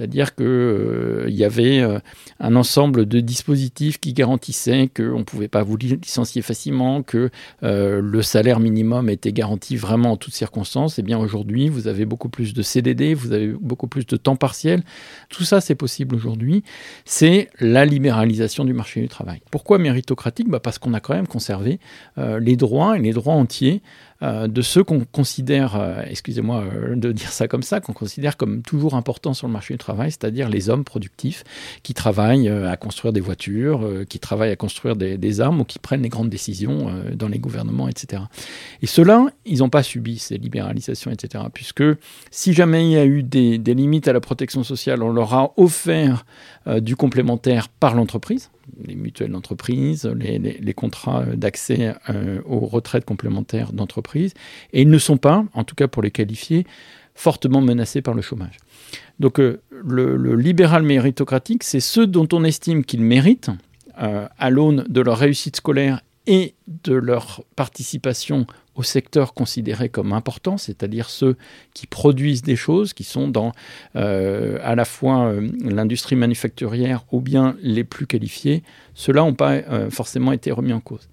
C'est-à-dire 0.00 0.34
qu'il 0.34 0.46
euh, 0.46 1.26
y 1.28 1.44
avait 1.44 1.80
euh, 1.80 1.98
un 2.38 2.56
ensemble 2.56 3.04
de 3.04 3.20
dispositifs 3.20 4.00
qui 4.00 4.14
garantissaient 4.14 4.88
qu'on 4.88 5.18
ne 5.18 5.24
pouvait 5.24 5.46
pas 5.46 5.62
vous 5.62 5.76
licencier 5.76 6.40
facilement, 6.40 7.02
que 7.02 7.28
euh, 7.62 8.00
le 8.00 8.22
salaire 8.22 8.60
minimum 8.60 9.10
était 9.10 9.30
garanti 9.30 9.76
vraiment 9.76 10.12
en 10.12 10.16
toutes 10.16 10.32
circonstances. 10.32 10.98
Et 10.98 11.02
eh 11.02 11.04
bien 11.04 11.18
aujourd'hui, 11.18 11.68
vous 11.68 11.86
avez 11.86 12.06
beaucoup 12.06 12.30
plus 12.30 12.54
de 12.54 12.62
CDD, 12.62 13.12
vous 13.12 13.32
avez 13.32 13.48
beaucoup 13.48 13.88
plus 13.88 14.06
de 14.06 14.16
temps 14.16 14.36
partiel. 14.36 14.84
Tout 15.28 15.44
ça, 15.44 15.60
c'est 15.60 15.74
possible 15.74 16.14
aujourd'hui. 16.14 16.64
C'est 17.04 17.50
la 17.60 17.84
libéralisation 17.84 18.64
du 18.64 18.72
marché 18.72 19.02
du 19.02 19.08
travail. 19.08 19.42
Pourquoi 19.50 19.76
méritocratique? 19.76 20.48
Bah 20.48 20.60
Parce 20.60 20.78
qu'on 20.78 20.94
a 20.94 21.00
quand 21.00 21.12
même 21.12 21.26
conservé 21.26 21.78
les 22.16 22.56
droits 22.56 22.96
et 22.96 23.02
les 23.02 23.12
droits 23.12 23.34
entiers 23.34 23.82
euh, 24.22 24.48
de 24.48 24.60
ceux 24.60 24.84
qu'on 24.84 25.00
considère, 25.00 25.76
euh, 25.76 26.02
excusez-moi 26.06 26.62
euh, 26.62 26.94
de 26.94 27.10
dire 27.12 27.32
ça 27.32 27.48
comme 27.48 27.62
ça, 27.62 27.80
qu'on 27.80 27.94
considère 27.94 28.36
comme 28.36 28.62
toujours 28.62 28.94
importants 28.94 29.32
sur 29.32 29.46
le 29.46 29.52
marché 29.52 29.74
du 29.74 29.78
travail, 29.78 30.10
c'est-à-dire 30.10 30.48
les 30.48 30.68
hommes 30.68 30.84
productifs 30.84 31.42
qui 31.82 31.94
travaillent 31.94 32.48
à 32.48 32.76
construire 32.76 33.12
des 33.12 33.20
voitures, 33.20 33.88
qui 34.08 34.18
travaillent 34.18 34.50
à 34.50 34.56
construire 34.56 34.96
des, 34.96 35.40
armes 35.40 35.60
ou 35.60 35.64
qui 35.64 35.78
prennent 35.78 36.02
les 36.02 36.08
grandes 36.08 36.28
décisions 36.28 36.92
dans 37.14 37.28
les 37.28 37.38
gouvernements, 37.38 37.88
etc. 37.88 38.22
Et 38.82 38.86
ceux-là, 38.86 39.26
ils 39.46 39.58
n'ont 39.58 39.68
pas 39.68 39.82
subi 39.82 40.18
ces 40.18 40.36
libéralisations, 40.36 41.10
etc. 41.10 41.44
Puisque 41.52 41.84
si 42.30 42.52
jamais 42.52 42.84
il 42.86 42.92
y 42.92 42.96
a 42.96 43.06
eu 43.06 43.22
des, 43.22 43.58
limites 43.58 44.08
à 44.08 44.12
la 44.12 44.20
protection 44.20 44.64
sociale, 44.64 45.02
on 45.02 45.12
leur 45.12 45.34
a 45.34 45.52
offert 45.56 46.24
du 46.80 46.96
complémentaire 46.96 47.68
par 47.68 47.94
l'entreprise 47.94 48.50
les 48.86 48.94
mutuelles 48.94 49.30
d'entreprise, 49.30 50.06
les, 50.06 50.74
contrats 50.74 51.24
d'accès 51.34 51.94
euh, 52.08 52.40
aux 52.44 52.60
retraites 52.60 53.04
complémentaires 53.04 53.72
d'entreprise, 53.72 54.34
et 54.72 54.82
ils 54.82 54.90
ne 54.90 54.98
sont 54.98 55.16
pas, 55.16 55.44
en 55.54 55.64
tout 55.64 55.74
cas 55.74 55.88
pour 55.88 56.02
les 56.02 56.10
qualifiés, 56.10 56.66
fortement 57.14 57.60
menacés 57.60 58.02
par 58.02 58.14
le 58.14 58.22
chômage. 58.22 58.56
Donc 59.18 59.38
euh, 59.38 59.60
le, 59.70 60.34
libéral 60.36 60.82
méritocratique, 60.82 61.64
c'est 61.64 61.80
ceux 61.80 62.06
dont 62.06 62.28
on 62.32 62.44
estime 62.44 62.84
qu'ils 62.84 63.02
méritent, 63.02 63.50
euh, 64.00 64.26
à 64.38 64.50
l'aune 64.50 64.84
de 64.88 65.00
leur 65.00 65.18
réussite 65.18 65.56
scolaire 65.56 66.00
et 66.26 66.54
de 66.84 66.94
leur 66.94 67.42
participation 67.56 68.46
au 68.80 68.82
secteur 68.82 69.34
considéré 69.34 69.90
comme 69.90 70.14
important, 70.14 70.56
c'est-à-dire 70.56 71.10
ceux 71.10 71.36
qui 71.74 71.86
produisent 71.86 72.40
des 72.40 72.56
choses, 72.56 72.94
qui 72.94 73.04
sont 73.04 73.28
dans 73.28 73.52
euh, 73.94 74.58
à 74.62 74.74
la 74.74 74.86
fois 74.86 75.26
euh, 75.26 75.50
l'industrie 75.62 76.16
manufacturière 76.16 77.04
ou 77.12 77.20
bien 77.20 77.56
les 77.60 77.84
plus 77.84 78.06
qualifiés, 78.06 78.62
ceux-là 78.94 79.20
n'ont 79.20 79.34
pas 79.34 79.52
euh, 79.52 79.90
forcément 79.90 80.32
été 80.32 80.50
remis 80.50 80.72
en 80.72 80.80
cause. 80.80 81.10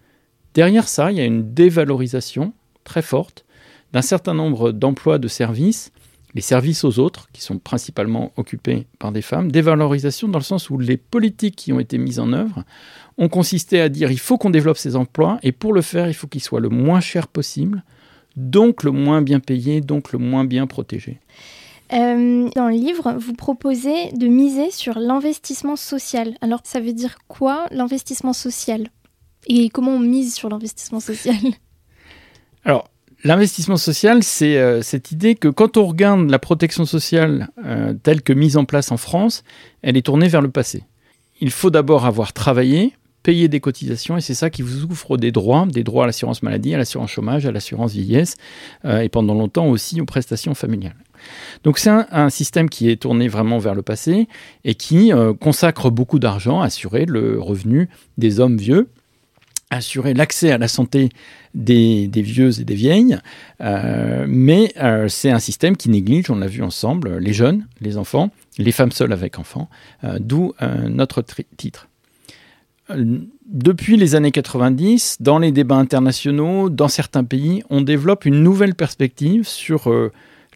Derrière 0.53 0.87
ça, 0.87 1.11
il 1.11 1.17
y 1.17 1.19
a 1.19 1.25
une 1.25 1.53
dévalorisation 1.53 2.53
très 2.85 3.01
forte 3.01 3.43
d'un 3.91 4.01
certain 4.01 4.33
nombre 4.33 4.71
d'emplois 4.71 5.17
de 5.17 5.27
services 5.27 5.91
les 6.33 6.41
services 6.41 6.83
aux 6.83 6.99
autres, 6.99 7.29
qui 7.33 7.41
sont 7.41 7.57
principalement 7.57 8.31
occupés 8.37 8.87
par 8.99 9.11
des 9.11 9.21
femmes, 9.21 9.51
dévalorisation 9.51 10.27
dans 10.27 10.39
le 10.39 10.43
sens 10.43 10.69
où 10.69 10.77
les 10.77 10.97
politiques 10.97 11.55
qui 11.55 11.73
ont 11.73 11.79
été 11.79 11.97
mises 11.97 12.19
en 12.19 12.33
œuvre 12.33 12.63
ont 13.17 13.29
consisté 13.29 13.81
à 13.81 13.89
dire 13.89 14.11
il 14.11 14.19
faut 14.19 14.37
qu'on 14.37 14.49
développe 14.49 14.77
ces 14.77 14.95
emplois, 14.95 15.39
et 15.43 15.51
pour 15.51 15.73
le 15.73 15.81
faire, 15.81 16.07
il 16.07 16.13
faut 16.13 16.27
qu'ils 16.27 16.43
soient 16.43 16.59
le 16.59 16.69
moins 16.69 16.99
cher 16.99 17.27
possible, 17.27 17.83
donc 18.35 18.83
le 18.83 18.91
moins 18.91 19.21
bien 19.21 19.39
payé, 19.39 19.81
donc 19.81 20.11
le 20.11 20.19
moins 20.19 20.45
bien 20.45 20.67
protégé. 20.67 21.19
Euh, 21.93 22.49
dans 22.55 22.67
le 22.67 22.75
livre, 22.75 23.15
vous 23.17 23.33
proposez 23.33 24.11
de 24.11 24.27
miser 24.27 24.71
sur 24.71 24.99
l'investissement 24.99 25.77
social. 25.77 26.37
Alors, 26.41 26.59
ça 26.63 26.79
veut 26.79 26.93
dire 26.93 27.17
quoi 27.27 27.65
l'investissement 27.71 28.33
social? 28.33 28.89
Et 29.47 29.69
comment 29.69 29.91
on 29.91 29.99
mise 29.99 30.35
sur 30.35 30.49
l'investissement 30.49 30.99
social? 30.99 31.37
Alors, 32.65 32.89
L'investissement 33.27 33.75
social, 33.75 34.23
c'est 34.23 34.57
euh, 34.57 34.81
cette 34.81 35.11
idée 35.11 35.35
que 35.35 35.49
quand 35.49 35.75
on 35.75 35.85
regarde 35.85 36.29
la 36.29 36.39
protection 36.39 36.85
sociale 36.85 37.49
euh, 37.65 37.93
telle 38.01 38.21
que 38.21 38.31
mise 38.31 38.55
en 38.55 38.63
place 38.63 38.89
en 38.89 38.95
France, 38.95 39.43
elle 39.81 39.97
est 39.97 40.03
tournée 40.03 40.29
vers 40.29 40.41
le 40.41 40.49
passé. 40.49 40.85
Il 41.41 41.51
faut 41.51 41.69
d'abord 41.69 42.05
avoir 42.05 42.31
travaillé, 42.31 42.93
payer 43.23 43.49
des 43.49 43.59
cotisations, 43.59 44.15
et 44.15 44.21
c'est 44.21 44.33
ça 44.33 44.49
qui 44.49 44.61
vous 44.61 44.85
ouvre 44.85 45.17
des 45.17 45.33
droits, 45.33 45.65
des 45.65 45.83
droits 45.83 46.05
à 46.05 46.07
l'assurance 46.07 46.41
maladie, 46.41 46.73
à 46.73 46.77
l'assurance 46.77 47.11
chômage, 47.11 47.45
à 47.45 47.51
l'assurance 47.51 47.91
vieillesse, 47.91 48.37
euh, 48.85 49.01
et 49.01 49.09
pendant 49.09 49.33
longtemps 49.33 49.67
aussi 49.67 49.99
aux 49.99 50.05
prestations 50.05 50.55
familiales. 50.55 50.95
Donc 51.65 51.79
c'est 51.79 51.89
un, 51.89 52.29
système 52.29 52.69
qui 52.69 52.89
est 52.89 53.01
tourné 53.01 53.27
vraiment 53.27 53.57
vers 53.57 53.75
le 53.75 53.81
passé 53.81 54.29
et 54.63 54.75
qui 54.75 55.11
consacre 55.41 55.89
beaucoup 55.89 56.19
d'argent 56.19 56.61
à 56.61 56.67
assurer 56.67 57.05
le 57.05 57.41
revenu 57.41 57.89
des 58.17 58.39
hommes 58.39 58.55
vieux 58.55 58.87
assurer 59.69 60.13
l'accès 60.13 60.51
à 60.51 60.57
la 60.57 60.67
santé 60.67 61.09
des, 61.53 62.09
vieux 62.13 62.59
et 62.59 62.63
des 62.63 62.75
vieilles, 62.75 63.17
euh, 63.61 64.25
mais 64.27 64.71
euh, 64.77 65.07
c'est 65.07 65.31
un 65.31 65.39
système 65.39 65.75
qui 65.75 65.89
néglige, 65.89 66.29
on 66.29 66.37
l'a 66.37 66.47
vu 66.47 66.63
ensemble, 66.63 67.17
les 67.17 67.33
jeunes, 67.33 67.67
les 67.81 67.97
enfants, 67.97 68.31
les 68.57 68.71
femmes 68.71 68.91
seules 68.91 69.13
avec 69.13 69.39
enfants, 69.39 69.69
euh, 70.03 70.17
d'où 70.19 70.53
notre 70.89 71.23
titre. 71.57 71.87
Depuis 72.89 73.97
les 73.97 74.15
années 74.15 74.31
90, 74.31 75.17
dans 75.19 75.39
les 75.39 75.51
débats 75.51 75.75
internationaux, 75.75 76.69
dans 76.69 76.87
certains 76.87 77.25
pays, 77.25 77.61
on 77.69 77.81
développe 77.81 78.25
une 78.25 78.41
nouvelle 78.41 78.75
perspective 78.75 79.45
sur 79.45 79.91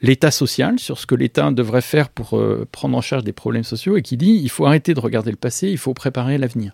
l'État 0.01 0.31
social, 0.31 0.79
sur 0.79 0.97
ce 0.97 1.05
que 1.05 1.15
l'État 1.15 1.51
devrait 1.51 1.81
faire 1.81 2.07
pour 2.07 2.41
prendre 2.71 2.97
en 2.97 3.01
charge 3.01 3.25
des 3.25 3.33
problèmes 3.33 3.65
sociaux, 3.65 3.97
et 3.97 4.01
qui 4.01 4.15
dit 4.15 4.39
il 4.41 4.49
faut 4.49 4.65
arrêter 4.65 4.93
de 4.93 5.01
regarder 5.01 5.29
le 5.29 5.35
passé, 5.35 5.67
il 5.69 5.77
faut 5.77 5.93
préparer 5.93 6.37
l'avenir. 6.37 6.73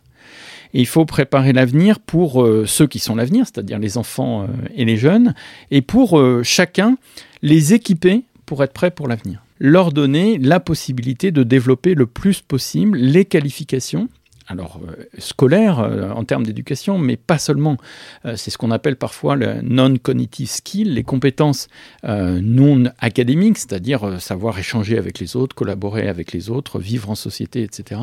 Et 0.74 0.80
il 0.80 0.88
faut 0.88 1.06
préparer 1.06 1.54
l'avenir 1.54 2.00
pour 2.00 2.44
euh, 2.44 2.66
ceux 2.66 2.88
qui 2.88 3.00
sont 3.00 3.16
l'avenir, 3.16 3.46
c'est-à-dire 3.46 3.80
les 3.80 3.98
enfants 3.98 4.44
euh, 4.44 4.48
et 4.76 4.86
les 4.86 4.98
jeunes, 4.98 5.34
et 5.72 5.82
pour 5.82 6.20
euh, 6.20 6.44
chacun 6.44 6.98
les 7.42 7.74
équiper 7.74 8.24
pour 8.46 8.64
être 8.64 8.74
prêts 8.74 8.92
pour 8.92 9.08
l'avenir. 9.08 9.42
Leur 9.60 9.92
donner 9.92 10.38
la 10.38 10.60
possibilité 10.60 11.32
de 11.32 11.44
développer 11.44 11.96
le 11.96 12.06
plus 12.06 12.42
possible 12.42 12.98
les 12.98 13.26
qualifications 13.26 14.10
alors 14.50 14.80
scolaires 15.18 15.80
en 16.16 16.24
termes 16.24 16.46
d'éducation, 16.46 16.98
mais 16.98 17.18
pas 17.18 17.38
seulement. 17.38 17.76
c'est 18.24 18.50
ce 18.50 18.58
qu'on 18.58 18.72
appelle 18.72 18.96
parfois 18.96 19.36
le 19.36 19.62
non-cognitive 19.62 20.48
skill, 20.48 20.94
les 20.94 21.04
compétences 21.04 21.68
non 22.06 22.86
académiques, 23.00 23.58
c'est-à-dire 23.58 24.22
savoir 24.22 24.58
échanger 24.58 24.98
avec 24.98 25.20
les 25.20 25.36
autres, 25.36 25.54
collaborer 25.54 26.08
avec 26.08 26.32
les 26.32 26.50
autres, 26.50 26.80
vivre 26.80 27.10
en 27.10 27.16
société, 27.16 27.62
etc. 27.62 28.00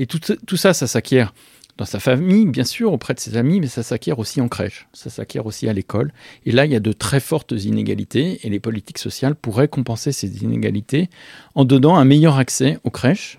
Et 0.00 0.06
tout 0.06 0.56
ça, 0.56 0.74
ça 0.74 0.88
s'acquiert 0.88 1.32
dans 1.76 1.84
sa 1.84 1.98
famille, 1.98 2.46
bien 2.46 2.64
sûr, 2.64 2.92
auprès 2.92 3.14
de 3.14 3.20
ses 3.20 3.36
amis, 3.36 3.60
mais 3.60 3.66
ça 3.66 3.82
s'acquiert 3.82 4.18
aussi 4.18 4.40
en 4.40 4.48
crèche, 4.48 4.86
ça 4.92 5.10
s'acquiert 5.10 5.44
aussi 5.46 5.68
à 5.68 5.72
l'école. 5.72 6.12
Et 6.46 6.52
là, 6.52 6.66
il 6.66 6.72
y 6.72 6.76
a 6.76 6.80
de 6.80 6.92
très 6.92 7.20
fortes 7.20 7.52
inégalités, 7.52 8.40
et 8.44 8.50
les 8.50 8.60
politiques 8.60 8.98
sociales 8.98 9.34
pourraient 9.34 9.68
compenser 9.68 10.12
ces 10.12 10.44
inégalités 10.44 11.10
en 11.54 11.64
donnant 11.64 11.96
un 11.96 12.04
meilleur 12.04 12.38
accès 12.38 12.78
aux 12.84 12.90
crèches, 12.90 13.38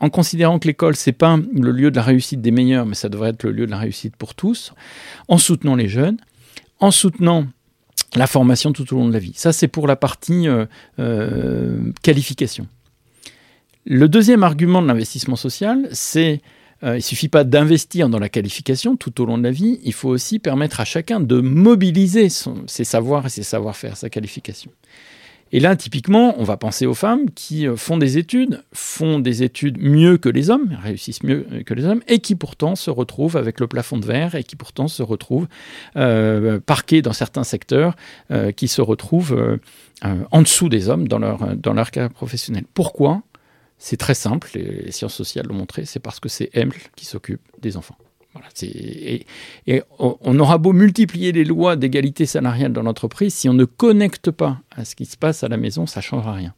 en 0.00 0.10
considérant 0.10 0.58
que 0.58 0.66
l'école, 0.66 0.96
c'est 0.96 1.12
pas 1.12 1.38
le 1.52 1.70
lieu 1.70 1.90
de 1.90 1.96
la 1.96 2.02
réussite 2.02 2.40
des 2.40 2.50
meilleurs, 2.50 2.86
mais 2.86 2.96
ça 2.96 3.08
devrait 3.08 3.30
être 3.30 3.44
le 3.44 3.52
lieu 3.52 3.66
de 3.66 3.70
la 3.70 3.78
réussite 3.78 4.16
pour 4.16 4.34
tous, 4.34 4.72
en 5.28 5.38
soutenant 5.38 5.76
les 5.76 5.88
jeunes, 5.88 6.16
en 6.80 6.90
soutenant 6.90 7.46
la 8.16 8.26
formation 8.26 8.72
tout 8.72 8.92
au 8.92 8.98
long 8.98 9.06
de 9.06 9.12
la 9.12 9.18
vie. 9.18 9.32
Ça, 9.36 9.52
c'est 9.52 9.68
pour 9.68 9.86
la 9.86 9.96
partie 9.96 10.48
euh, 10.48 10.66
euh, 10.98 11.92
qualification. 12.02 12.66
Le 13.84 14.08
deuxième 14.08 14.42
argument 14.42 14.82
de 14.82 14.86
l'investissement 14.86 15.36
social, 15.36 15.88
c'est 15.92 16.40
euh, 16.84 16.94
il 16.94 16.96
ne 16.96 17.00
suffit 17.00 17.28
pas 17.28 17.44
d'investir 17.44 18.08
dans 18.08 18.18
la 18.18 18.28
qualification 18.28 18.96
tout 18.96 19.20
au 19.20 19.24
long 19.24 19.38
de 19.38 19.44
la 19.44 19.50
vie, 19.50 19.80
il 19.84 19.92
faut 19.92 20.08
aussi 20.08 20.38
permettre 20.38 20.80
à 20.80 20.84
chacun 20.84 21.20
de 21.20 21.40
mobiliser 21.40 22.28
ses 22.28 22.84
savoirs 22.84 23.26
et 23.26 23.30
ses 23.30 23.42
savoir-faire, 23.42 23.96
sa 23.96 24.10
qualification. 24.10 24.70
Et 25.54 25.60
là, 25.60 25.76
typiquement, 25.76 26.34
on 26.38 26.44
va 26.44 26.56
penser 26.56 26.86
aux 26.86 26.94
femmes 26.94 27.30
qui 27.30 27.68
euh, 27.68 27.76
font 27.76 27.98
des 27.98 28.16
études, 28.16 28.62
font 28.72 29.18
des 29.18 29.42
études 29.42 29.76
mieux 29.78 30.16
que 30.16 30.30
les 30.30 30.48
hommes, 30.48 30.78
réussissent 30.82 31.22
mieux 31.22 31.46
que 31.66 31.74
les 31.74 31.84
hommes, 31.84 32.00
et 32.08 32.20
qui 32.20 32.34
pourtant 32.34 32.74
se 32.74 32.90
retrouvent 32.90 33.36
avec 33.36 33.60
le 33.60 33.66
plafond 33.66 33.98
de 33.98 34.06
verre, 34.06 34.34
et 34.34 34.44
qui 34.44 34.56
pourtant 34.56 34.88
se 34.88 35.02
retrouvent 35.02 35.48
euh, 35.96 36.58
parquées 36.58 37.02
dans 37.02 37.12
certains 37.12 37.44
secteurs, 37.44 37.96
euh, 38.30 38.50
qui 38.50 38.66
se 38.66 38.80
retrouvent 38.80 39.58
en 40.32 40.42
dessous 40.42 40.68
des 40.68 40.88
hommes 40.88 41.06
dans 41.06 41.18
leur, 41.18 41.56
dans 41.56 41.74
leur 41.74 41.90
carrière 41.92 42.10
professionnelle. 42.10 42.64
Pourquoi? 42.74 43.22
C'est 43.84 43.96
très 43.96 44.14
simple, 44.14 44.48
les 44.54 44.92
sciences 44.92 45.14
sociales 45.14 45.46
l'ont 45.46 45.54
montré, 45.54 45.84
c'est 45.86 45.98
parce 45.98 46.20
que 46.20 46.28
c'est 46.28 46.50
elles 46.52 46.72
qui 46.94 47.04
s'occupent 47.04 47.40
des 47.60 47.76
enfants 47.76 47.96
et, 48.62 49.26
on 49.98 50.38
aura 50.38 50.58
beau 50.58 50.72
multiplier 50.72 51.32
les 51.32 51.44
lois 51.44 51.76
d'égalité 51.76 52.26
salariale 52.26 52.72
dans 52.72 52.82
l'entreprise, 52.82 53.34
si 53.34 53.48
on 53.48 53.54
ne 53.54 53.64
connecte 53.64 54.30
pas 54.30 54.60
à 54.70 54.84
ce 54.84 54.94
qui 54.94 55.04
se 55.04 55.16
passe 55.16 55.44
à 55.44 55.48
la 55.48 55.56
maison, 55.56 55.86
ça 55.86 56.00
ne 56.00 56.04
changera 56.04 56.32
rien. 56.34 56.54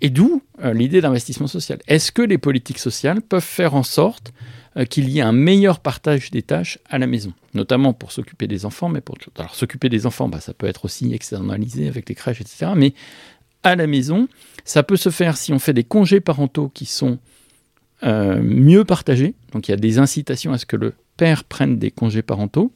Et 0.00 0.10
d'où 0.10 0.42
euh, 0.62 0.72
l'idée 0.74 1.00
d'investissement 1.00 1.46
social. 1.46 1.78
Est-ce 1.86 2.12
que 2.12 2.22
les 2.22 2.38
politiques 2.38 2.78
sociales 2.78 3.22
peuvent 3.22 3.42
faire 3.42 3.74
en 3.74 3.82
sorte 3.82 4.32
euh, 4.76 4.84
qu'il 4.84 5.08
y 5.08 5.18
ait 5.18 5.22
un 5.22 5.32
meilleur 5.32 5.80
partage 5.80 6.30
des 6.30 6.42
tâches 6.42 6.78
à 6.90 6.98
la 6.98 7.06
maison, 7.06 7.32
notamment 7.54 7.92
pour 7.92 8.12
s'occuper 8.12 8.46
des 8.46 8.66
enfants, 8.66 8.88
mais 8.88 9.00
pour 9.00 9.16
alors 9.38 9.54
s'occuper 9.54 9.88
des 9.88 10.04
enfants, 10.04 10.28
bah, 10.28 10.40
ça 10.40 10.52
peut 10.52 10.66
être 10.66 10.84
aussi 10.84 11.14
externalisé 11.14 11.88
avec 11.88 12.08
les 12.08 12.14
crèches, 12.14 12.40
etc. 12.40 12.72
Mais 12.76 12.92
à 13.62 13.76
la 13.76 13.86
maison, 13.86 14.28
ça 14.64 14.82
peut 14.82 14.96
se 14.96 15.10
faire 15.10 15.36
si 15.36 15.52
on 15.52 15.58
fait 15.58 15.72
des 15.72 15.84
congés 15.84 16.20
parentaux 16.20 16.70
qui 16.72 16.86
sont 16.86 17.18
euh, 18.02 18.40
mieux 18.42 18.84
partagé. 18.84 19.34
Donc 19.52 19.68
il 19.68 19.70
y 19.70 19.74
a 19.74 19.78
des 19.78 19.98
incitations 19.98 20.52
à 20.52 20.58
ce 20.58 20.66
que 20.66 20.76
le 20.76 20.94
père 21.16 21.44
prenne 21.44 21.78
des 21.78 21.90
congés 21.90 22.22
parentaux. 22.22 22.72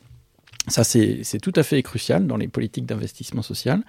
Ça, 0.68 0.85
c'est 0.85 1.40
tout 1.40 1.52
à 1.57 1.62
fait 1.62 1.83
crucial 1.83 2.26
dans 2.26 2.37
les 2.37 2.49
politiques 2.49 2.85
d'investissement 2.85 3.42
social. 3.42 3.83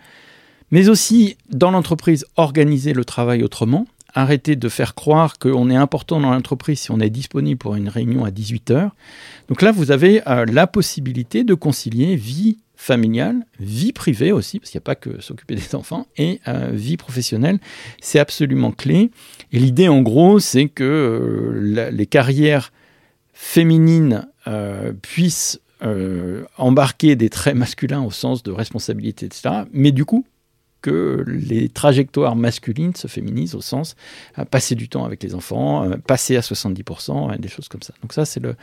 Mais 0.71 0.87
aussi 0.87 1.37
dans 1.49 1.71
l'entreprise, 1.71 2.25
organiser 2.37 2.93
le 2.93 3.03
travail 3.03 3.43
autrement. 3.43 3.85
Arrêter 4.15 4.55
de 4.55 4.69
faire 4.69 4.95
croire 4.95 5.37
qu'on 5.37 5.69
est 5.69 5.75
important 5.75 6.19
dans 6.19 6.31
l'entreprise 6.31 6.79
si 6.79 6.91
on 6.91 6.99
est 6.99 7.09
disponible 7.09 7.59
pour 7.59 7.75
une 7.75 7.89
réunion 7.89 8.23
à 8.23 8.31
18 8.31 8.71
heures. 8.71 8.95
Donc 9.49 9.61
là, 9.61 9.71
vous 9.71 9.91
avez 9.91 10.27
euh, 10.27 10.45
la 10.45 10.67
possibilité 10.67 11.43
de 11.43 11.53
concilier 11.53 12.15
vie 12.15 12.57
familiale, 12.79 13.45
vie 13.59 13.91
privée 13.91 14.31
aussi, 14.31 14.57
parce 14.57 14.71
qu'il 14.71 14.77
n'y 14.77 14.83
a 14.83 14.85
pas 14.85 14.95
que 14.95 15.19
s'occuper 15.19 15.53
des 15.53 15.75
enfants, 15.75 16.07
et 16.17 16.39
euh, 16.47 16.69
vie 16.71 16.95
professionnelle. 16.95 17.59
C'est 18.01 18.19
absolument 18.19 18.71
clé. 18.71 19.11
Et 19.51 19.59
l'idée, 19.59 19.89
en 19.89 20.01
gros, 20.01 20.39
c'est 20.39 20.69
que 20.69 20.85
euh, 20.85 21.91
les 21.91 22.05
carrières 22.05 22.71
féminines 23.33 24.29
euh, 24.47 24.93
puissent 24.93 25.59
embarquer 26.57 27.15
des 27.15 27.29
traits 27.29 27.55
masculins 27.55 28.01
au 28.01 28.11
sens 28.11 28.43
de 28.43 28.51
responsabilité, 28.51 29.25
etc. 29.27 29.63
Mais 29.71 29.91
du 29.93 30.03
coup, 30.03 30.25
que 30.81 31.23
les 31.27 31.69
trajectoires 31.69 32.35
masculines 32.35 32.95
se 32.95 33.07
féminisent 33.07 33.55
au 33.55 33.61
sens 33.61 33.95
à 34.35 34.45
passer 34.45 34.75
du 34.75 34.89
temps 34.89 35.05
avec 35.05 35.21
les 35.23 35.35
enfants, 35.35 35.89
passer 36.07 36.37
à 36.37 36.41
70%, 36.41 37.37
des 37.37 37.47
choses 37.47 37.67
comme 37.67 37.81
ça. 37.81 37.93
Donc 38.01 38.13
ça, 38.13 38.25
c'est, 38.25 38.39
le, 38.39 38.55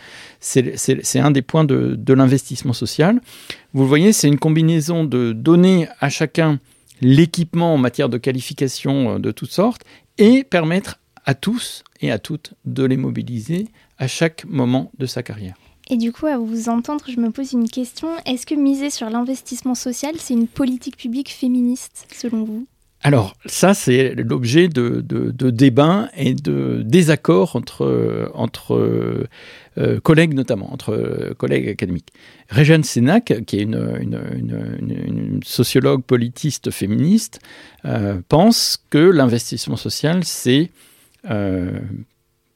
un 1.21 1.31
des 1.31 1.43
points 1.43 1.65
de, 1.65 2.13
l'investissement 2.13 2.73
social. 2.73 3.21
Vous 3.73 3.87
voyez, 3.87 4.13
c'est 4.13 4.29
une 4.29 4.39
combinaison 4.39 5.05
de 5.05 5.33
donner 5.33 5.89
à 6.01 6.09
chacun 6.09 6.61
l'équipement 7.01 7.75
en 7.75 7.79
matière 7.79 8.09
de 8.09 8.19
qualification 8.19 9.17
euh, 9.17 9.19
de 9.19 9.31
toutes 9.31 9.51
sortes 9.51 9.83
et 10.19 10.45
permettre 10.45 10.99
à 11.27 11.35
tous 11.35 11.85
et 12.01 12.11
à 12.11 12.19
toutes 12.19 12.55
de 12.65 12.85
les 12.85 12.97
mobiliser 12.97 13.69
à 13.99 14.09
chaque 14.09 14.45
moment 14.47 14.91
de 14.99 15.05
sa 15.05 15.23
carrière. 15.23 15.57
Et 15.89 15.97
du 15.97 16.13
coup, 16.13 16.27
à 16.27 16.37
vous 16.37 16.69
entendre, 16.69 17.05
je 17.09 17.21
me 17.21 17.31
pose 17.31 17.53
une 17.53 17.69
question. 17.69 18.09
Est-ce 18.27 18.45
que 18.45 18.55
miser 18.55 18.91
sur 18.91 19.09
l'investissement 19.09 19.77
social, 19.77 20.15
c'est 20.19 20.35
une 20.35 20.49
politique 20.49 20.97
publique 20.97 21.31
féministe, 21.31 22.07
selon 22.13 22.45
vous? 22.45 22.67
Alors, 23.03 23.35
ça, 23.45 23.73
c'est 23.73 24.15
l'objet 24.17 24.67
de, 24.67 25.01
débats 25.51 26.09
et 26.17 26.35
de 26.35 26.83
désaccords 26.85 27.55
entre, 27.55 27.85
euh, 29.79 30.01
collègues, 30.03 30.35
notamment, 30.35 30.73
entre 30.73 31.33
collègues 31.39 31.69
académiques. 31.69 32.13
Régane 32.49 32.83
Sénac, 32.83 33.45
qui 33.47 33.59
est 33.59 33.63
une, 33.63 35.41
sociologue 35.45 36.03
politiste 36.03 36.73
féministe, 36.73 37.39
euh, 37.85 38.21
pense 38.29 38.83
que 38.91 38.99
l'investissement 38.99 39.77
social, 39.77 40.25
c'est 40.25 40.71
euh, 41.31 41.79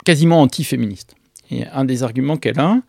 quasiment 0.05 0.43
anti-féministe. 0.43 1.15
Et 1.53 1.65
un 1.67 1.85
des 1.85 2.03
arguments 2.03 2.37
qu'elle 2.37 2.59
a, 2.59 2.81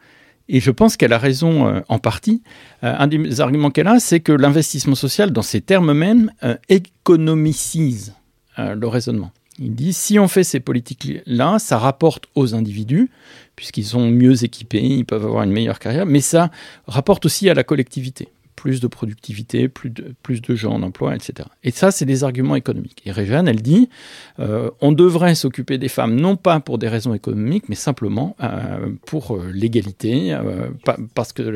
et 0.50 0.60
je 0.60 0.72
pense 0.72 0.98
qu'elle 0.98 1.14
a 1.14 1.18
raison 1.18 1.68
euh, 1.68 1.80
en 1.88 2.00
partie. 2.00 2.42
Euh, 2.84 2.94
un 2.98 3.08
des 3.08 3.42
arguments 3.42 3.72
qu'elle 3.72 3.88
a, 3.88 4.00
c'est 4.00 4.20
que 4.20 4.32
l'investissement 4.32 4.96
social, 4.96 5.32
dans 5.32 5.42
ces 5.42 5.62
termes 5.62 5.94
mêmes, 5.94 6.32
euh, 6.44 6.56
économicise 6.70 8.14
le 8.58 8.86
raisonnement. 8.86 9.32
Il 9.60 9.74
dit 9.74 9.94
si 9.94 10.20
on 10.20 10.28
fait 10.28 10.44
ces 10.44 10.60
politiques-là, 10.60 11.58
ça 11.58 11.80
rapporte 11.80 12.26
aux 12.36 12.54
individus, 12.54 13.10
puisqu'ils 13.56 13.86
sont 13.86 14.12
mieux 14.12 14.44
équipés, 14.44 14.84
ils 14.84 15.06
peuvent 15.06 15.26
avoir 15.26 15.44
une 15.44 15.52
meilleure 15.52 15.80
carrière, 15.80 16.06
mais 16.06 16.20
ça 16.20 16.52
rapporte 16.86 17.26
aussi 17.26 17.50
à 17.50 17.54
la 17.54 17.64
collectivité 17.64 18.28
plus 18.62 18.80
de 18.80 18.86
productivité, 18.86 19.68
plus 19.68 19.90
de, 19.90 20.56
gens 20.56 20.74
en 20.74 20.84
emploi, 20.84 21.16
etc. 21.16 21.50
Et 21.64 21.72
ça, 21.72 21.90
c'est 21.90 22.06
des 22.06 22.24
arguments 22.24 22.56
économiques. 22.56 23.02
Et 23.08 23.12
Réjeanne, 23.12 23.48
elle 23.48 23.64
dit, 23.64 23.90
euh, 24.38 24.70
on 24.82 24.92
devrait 24.92 25.34
s'occuper 25.34 25.80
des 25.80 25.88
femmes 25.88 26.16
non 26.16 26.36
pas 26.36 26.60
pour 26.60 26.78
des 26.78 26.88
raisons 26.88 27.16
économiques, 27.16 27.70
mais 27.70 27.76
simplement 27.76 28.36
euh, 28.44 28.92
pour 29.08 29.36
euh, 29.36 29.50
l'égalité, 29.52 30.38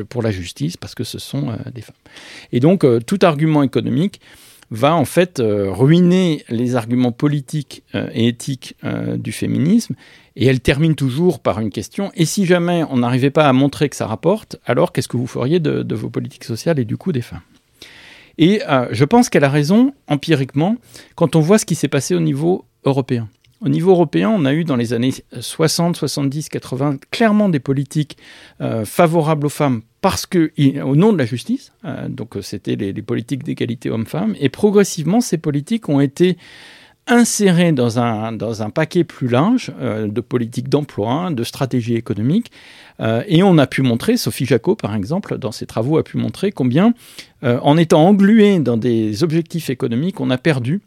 pour 0.08 0.20
la 0.20 0.32
justice, 0.32 0.76
parce 0.76 0.96
que 0.96 1.04
ce 1.04 1.20
sont 1.20 1.56
des 1.72 1.82
femmes. 1.82 1.94
Et 2.50 2.58
donc, 2.58 2.84
tout 3.06 3.20
argument 3.22 3.62
économique 3.62 4.20
va 4.72 4.96
en 4.96 5.04
fait 5.04 5.40
ruiner 5.40 6.44
les 6.48 6.74
arguments 6.74 7.12
politiques 7.12 7.84
et 7.94 8.26
éthiques 8.26 8.74
du 9.16 9.30
féminisme 9.30 9.94
et 10.36 10.46
elle 10.46 10.60
termine 10.60 10.94
toujours 10.94 11.40
par 11.40 11.60
une 11.60 11.70
question. 11.70 12.12
Et 12.14 12.26
si 12.26 12.44
jamais 12.46 12.84
on 12.90 12.98
n'arrivait 12.98 13.30
pas 13.30 13.48
à 13.48 13.52
montrer 13.52 13.88
que 13.88 13.96
ça 13.96 14.06
rapporte, 14.06 14.56
alors 14.66 14.92
qu'est-ce 14.92 15.08
que 15.08 15.16
vous 15.16 15.26
feriez 15.26 15.60
de, 15.60 15.94
vos 15.94 16.10
politiques 16.10 16.44
sociales 16.44 16.78
et 16.78 16.84
du 16.84 16.96
coup 16.96 17.10
des 17.10 17.22
femmes? 17.22 17.40
Et 18.38 18.60
euh, 18.68 18.86
je 18.90 19.04
pense 19.04 19.30
qu'elle 19.30 19.44
a 19.44 19.48
raison 19.48 19.94
empiriquement 20.08 20.76
quand 21.14 21.36
on 21.36 21.40
voit 21.40 21.58
ce 21.58 21.64
qui 21.64 21.74
s'est 21.74 21.88
passé 21.88 22.14
au 22.14 22.20
niveau 22.20 22.66
européen. 22.84 23.28
Au 23.62 23.70
niveau 23.70 23.92
européen, 23.92 24.28
on 24.28 24.44
a 24.44 24.52
eu 24.52 24.64
dans 24.64 24.76
les 24.76 24.92
années 24.92 25.14
60, 25.40 25.96
70, 25.96 26.50
80 26.50 26.98
clairement 27.10 27.48
des 27.48 27.58
politiques 27.58 28.18
euh, 28.60 28.84
favorables 28.84 29.46
aux 29.46 29.50
femmes 29.50 29.80
parce 30.02 30.26
que, 30.26 30.52
au 30.82 30.94
nom 30.94 31.14
de 31.14 31.18
la 31.18 31.24
justice, 31.24 31.72
euh, 31.86 32.08
donc 32.08 32.36
c'était 32.42 32.76
les, 32.76 32.92
les, 32.92 33.02
politiques 33.02 33.42
d'égalité 33.42 33.88
hommes-femmes, 33.88 34.36
et 34.38 34.50
progressivement 34.50 35.22
ces 35.22 35.38
politiques 35.38 35.88
ont 35.88 36.00
été 36.00 36.36
inséré 37.06 37.72
dans 37.72 37.98
un, 37.98 38.32
dans 38.32 38.62
un 38.62 38.70
paquet 38.70 39.04
plus 39.04 39.28
large 39.28 39.72
euh, 39.80 40.08
de 40.08 40.20
politique 40.20 40.68
d'emploi, 40.68 41.30
de 41.30 41.44
stratégie 41.44 41.94
économique. 41.94 42.50
Euh, 43.00 43.22
et 43.28 43.42
on 43.42 43.58
a 43.58 43.66
pu 43.66 43.82
montrer, 43.82 44.16
Sophie 44.16 44.46
Jacot 44.46 44.74
par 44.74 44.94
exemple, 44.94 45.38
dans 45.38 45.52
ses 45.52 45.66
travaux, 45.66 45.98
a 45.98 46.04
pu 46.04 46.16
montrer 46.16 46.50
combien, 46.50 46.94
euh, 47.44 47.58
en 47.62 47.76
étant 47.76 48.06
englué 48.06 48.58
dans 48.58 48.76
des 48.76 49.22
objectifs 49.22 49.70
économiques, 49.70 50.20
on 50.20 50.30
a 50.30 50.38
perdu 50.38 50.80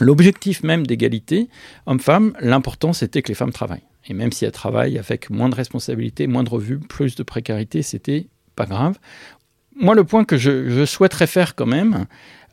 l'objectif 0.00 0.62
même 0.62 0.86
d'égalité 0.86 1.48
homme-femme. 1.86 2.32
L'important, 2.40 2.92
c'était 2.92 3.22
que 3.22 3.28
les 3.28 3.34
femmes 3.34 3.52
travaillent. 3.52 3.82
Et 4.06 4.14
même 4.14 4.32
si 4.32 4.44
elles 4.44 4.52
travaillent 4.52 4.98
avec 4.98 5.30
moins 5.30 5.48
de 5.48 5.54
responsabilités, 5.54 6.26
moins 6.26 6.44
de 6.44 6.48
revues, 6.48 6.78
plus 6.78 7.16
de 7.16 7.22
précarité, 7.22 7.82
c'était 7.82 8.28
pas 8.56 8.66
grave. 8.66 8.98
Moi, 9.76 9.94
le 9.94 10.04
point 10.04 10.24
que 10.24 10.36
je 10.36 10.84
souhaiterais 10.86 11.26
faire 11.26 11.54
quand 11.54 11.66
même, 11.66 12.06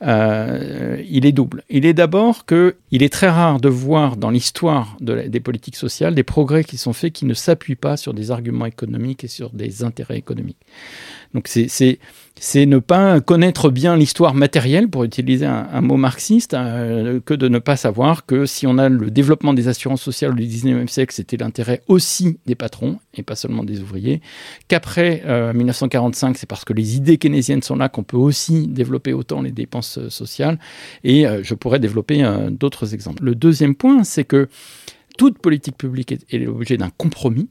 euh, 0.03 1.01
il 1.09 1.25
est 1.25 1.31
double. 1.31 1.63
Il 1.69 1.85
est 1.85 1.93
d'abord 1.93 2.45
que 2.45 2.75
il 2.91 3.03
est 3.03 3.13
très 3.13 3.29
rare 3.29 3.59
de 3.59 3.69
voir 3.69 4.17
dans 4.17 4.29
l'histoire 4.29 4.97
des 4.99 5.39
politiques 5.39 5.75
sociales 5.75 6.15
des 6.15 6.23
progrès 6.23 6.63
qui 6.63 6.77
sont 6.77 6.93
faits 6.93 7.13
qui 7.13 7.25
ne 7.25 7.33
s'appuient 7.33 7.75
pas 7.75 7.97
sur 7.97 8.13
des 8.13 8.31
arguments 8.31 8.65
économiques 8.65 9.23
et 9.23 9.27
sur 9.27 9.51
des 9.51 9.83
intérêts 9.83 10.17
économiques. 10.17 10.57
Donc 11.33 11.47
c'est 11.47 12.65
ne 12.65 12.79
pas 12.79 13.21
connaître 13.21 13.69
bien 13.69 13.95
l'histoire 13.95 14.33
matérielle, 14.33 14.89
pour 14.89 15.03
utiliser 15.03 15.45
un, 15.45 15.81
mot 15.81 15.97
marxiste, 15.97 16.53
euh, 16.53 17.19
que 17.23 17.33
de 17.33 17.47
ne 17.47 17.59
pas 17.59 17.75
savoir 17.75 18.25
que 18.25 18.45
si 18.45 18.67
on 18.67 18.77
a 18.77 18.89
le 18.89 19.11
développement 19.11 19.53
des 19.53 19.67
assurances 19.67 20.01
sociales 20.01 20.31
au 20.31 20.35
19e 20.35 20.87
siècle, 20.87 21.13
c'était 21.13 21.37
l'intérêt 21.37 21.81
aussi 21.87 22.39
des 22.45 22.55
patrons 22.55 22.99
et 23.13 23.23
pas 23.23 23.35
seulement 23.35 23.63
des 23.63 23.81
ouvriers. 23.81 24.21
Qu'après 24.67 25.23
1945, 25.53 26.29
euh, 26.29 26.33
c'est 26.35 26.49
parce 26.49 26.65
que 26.65 26.73
les 26.73 26.97
idées 26.97 27.17
keynésiennes 27.17 27.61
sont 27.61 27.75
là 27.75 27.89
qu'on 27.89 28.03
peut 28.03 28.17
aussi 28.17 28.67
développer 28.67 29.13
autant 29.13 29.41
les 29.41 29.51
dépenses 29.51 29.90
euh, 29.97 30.09
sociales. 30.09 30.59
Et 31.03 31.25
je 31.41 31.53
pourrais 31.55 31.79
développer 31.79 32.23
d'autres 32.51 32.93
exemples. 32.93 33.23
Le 33.23 33.35
deuxième 33.35 33.75
point, 33.75 34.03
c'est 34.03 34.23
que 34.23 34.49
toute 35.17 35.37
politique 35.39 35.77
publique 35.77 36.11
est, 36.11 36.37
l'objet 36.37 36.77
d'un 36.77 36.89
compromis, 36.89 37.47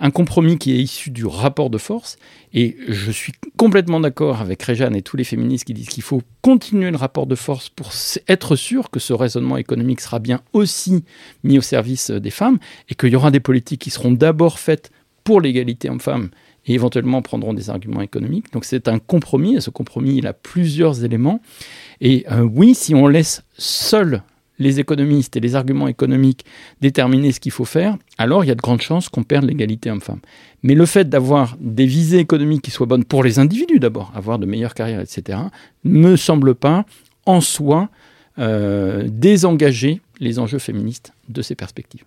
un 0.00 0.10
compromis 0.10 0.58
qui 0.58 0.72
est 0.72 0.82
issu 0.82 1.10
du 1.10 1.26
rapport 1.26 1.70
de 1.70 1.78
force. 1.78 2.16
Et 2.52 2.76
je 2.88 3.10
suis 3.10 3.32
complètement 3.56 4.00
d'accord 4.00 4.40
avec 4.40 4.62
Réjeanne 4.62 4.96
et 4.96 5.02
tous 5.02 5.16
les 5.16 5.24
féministes 5.24 5.64
qui 5.64 5.74
disent 5.74 5.88
qu'il 5.88 6.02
faut 6.02 6.22
continuer 6.40 6.90
le 6.90 6.96
rapport 6.96 7.26
de 7.26 7.34
force 7.34 7.68
pour 7.68 7.90
être 8.28 8.56
sûr 8.56 8.90
que 8.90 8.98
ce 8.98 9.12
raisonnement 9.12 9.56
économique 9.56 10.00
sera 10.00 10.18
bien 10.18 10.40
aussi 10.52 11.04
mis 11.44 11.58
au 11.58 11.62
service 11.62 12.10
des 12.10 12.30
femmes 12.30 12.58
et 12.88 12.94
qu'il 12.94 13.10
y 13.10 13.16
aura 13.16 13.30
des 13.30 13.40
politiques 13.40 13.82
qui 13.82 13.90
seront 13.90 14.12
d'abord 14.12 14.58
faites 14.58 14.90
pour 15.24 15.40
l'égalité 15.40 15.88
homme-femme 15.88 16.30
et 16.66 16.74
éventuellement 16.74 17.22
prendront 17.22 17.54
des 17.54 17.70
arguments 17.70 18.02
économiques. 18.02 18.52
Donc 18.52 18.64
c'est 18.64 18.88
un 18.88 18.98
compromis, 18.98 19.56
et 19.56 19.60
ce 19.60 19.70
compromis, 19.70 20.16
il 20.18 20.26
a 20.26 20.32
plusieurs 20.32 21.04
éléments. 21.04 21.40
Et 22.00 22.24
euh, 22.30 22.42
oui, 22.42 22.74
si 22.74 22.94
on 22.94 23.06
laisse 23.06 23.42
seuls 23.56 24.22
les 24.58 24.80
économistes 24.80 25.36
et 25.36 25.40
les 25.40 25.56
arguments 25.56 25.88
économiques 25.88 26.44
déterminer 26.80 27.32
ce 27.32 27.40
qu'il 27.40 27.52
faut 27.52 27.64
faire, 27.64 27.96
alors 28.18 28.44
il 28.44 28.48
y 28.48 28.50
a 28.50 28.54
de 28.54 28.60
grandes 28.60 28.82
chances 28.82 29.08
qu'on 29.08 29.24
perde 29.24 29.44
l'égalité 29.44 29.90
homme-femme. 29.90 30.20
Mais 30.62 30.74
le 30.74 30.86
fait 30.86 31.08
d'avoir 31.08 31.56
des 31.60 31.86
visées 31.86 32.18
économiques 32.18 32.62
qui 32.62 32.70
soient 32.70 32.86
bonnes 32.86 33.04
pour 33.04 33.24
les 33.24 33.38
individus 33.38 33.80
d'abord, 33.80 34.12
avoir 34.14 34.38
de 34.38 34.46
meilleures 34.46 34.74
carrières, 34.74 35.00
etc., 35.00 35.38
ne 35.84 35.98
me 35.98 36.16
semble 36.16 36.54
pas 36.54 36.84
en 37.26 37.40
soi 37.40 37.88
euh, 38.38 39.08
désengager 39.08 40.00
les 40.20 40.38
enjeux 40.38 40.58
féministes 40.58 41.12
de 41.28 41.42
ces 41.42 41.54
perspectives. 41.54 42.04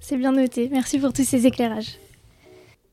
C'est 0.00 0.16
bien 0.16 0.32
noté, 0.32 0.68
merci 0.72 0.98
pour 0.98 1.12
tous 1.12 1.24
ces 1.24 1.46
éclairages. 1.46 1.98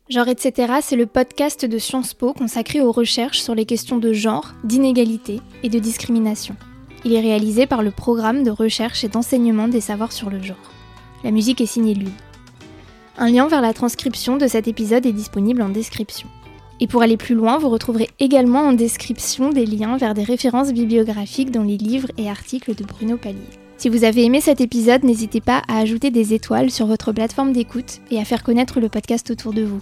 Genre 0.09 0.27
etc., 0.27 0.73
c'est 0.81 0.95
le 0.95 1.05
podcast 1.05 1.65
de 1.65 1.77
Sciences 1.77 2.15
Po 2.15 2.33
consacré 2.33 2.81
aux 2.81 2.91
recherches 2.91 3.41
sur 3.41 3.53
les 3.53 3.65
questions 3.65 3.99
de 3.99 4.11
genre, 4.11 4.55
d'inégalité 4.63 5.39
et 5.61 5.69
de 5.69 5.77
discrimination. 5.77 6.55
Il 7.05 7.13
est 7.13 7.19
réalisé 7.19 7.67
par 7.67 7.83
le 7.83 7.91
programme 7.91 8.41
de 8.41 8.49
recherche 8.49 9.03
et 9.03 9.07
d'enseignement 9.07 9.67
des 9.67 9.81
savoirs 9.81 10.11
sur 10.11 10.31
le 10.31 10.41
genre. 10.41 10.57
La 11.23 11.29
musique 11.29 11.61
est 11.61 11.67
signée 11.67 11.93
Lune. 11.93 12.09
Un 13.19 13.29
lien 13.29 13.47
vers 13.47 13.61
la 13.61 13.71
transcription 13.71 14.37
de 14.37 14.47
cet 14.47 14.67
épisode 14.67 15.05
est 15.05 15.13
disponible 15.13 15.61
en 15.61 15.69
description. 15.69 16.27
Et 16.79 16.87
pour 16.87 17.03
aller 17.03 17.17
plus 17.17 17.35
loin, 17.35 17.59
vous 17.59 17.69
retrouverez 17.69 18.09
également 18.19 18.61
en 18.61 18.73
description 18.73 19.51
des 19.51 19.67
liens 19.67 19.97
vers 19.97 20.15
des 20.15 20.23
références 20.23 20.73
bibliographiques 20.73 21.51
dans 21.51 21.63
les 21.63 21.77
livres 21.77 22.09
et 22.17 22.31
articles 22.31 22.73
de 22.73 22.83
Bruno 22.83 23.17
Palier. 23.17 23.37
Si 23.77 23.89
vous 23.89 24.03
avez 24.03 24.25
aimé 24.25 24.41
cet 24.41 24.59
épisode, 24.59 25.03
n'hésitez 25.03 25.39
pas 25.39 25.61
à 25.67 25.77
ajouter 25.77 26.09
des 26.09 26.33
étoiles 26.33 26.71
sur 26.71 26.87
votre 26.87 27.11
plateforme 27.11 27.53
d'écoute 27.53 27.99
et 28.09 28.19
à 28.19 28.25
faire 28.25 28.41
connaître 28.41 28.79
le 28.79 28.89
podcast 28.89 29.29
autour 29.29 29.53
de 29.53 29.61
vous. 29.61 29.81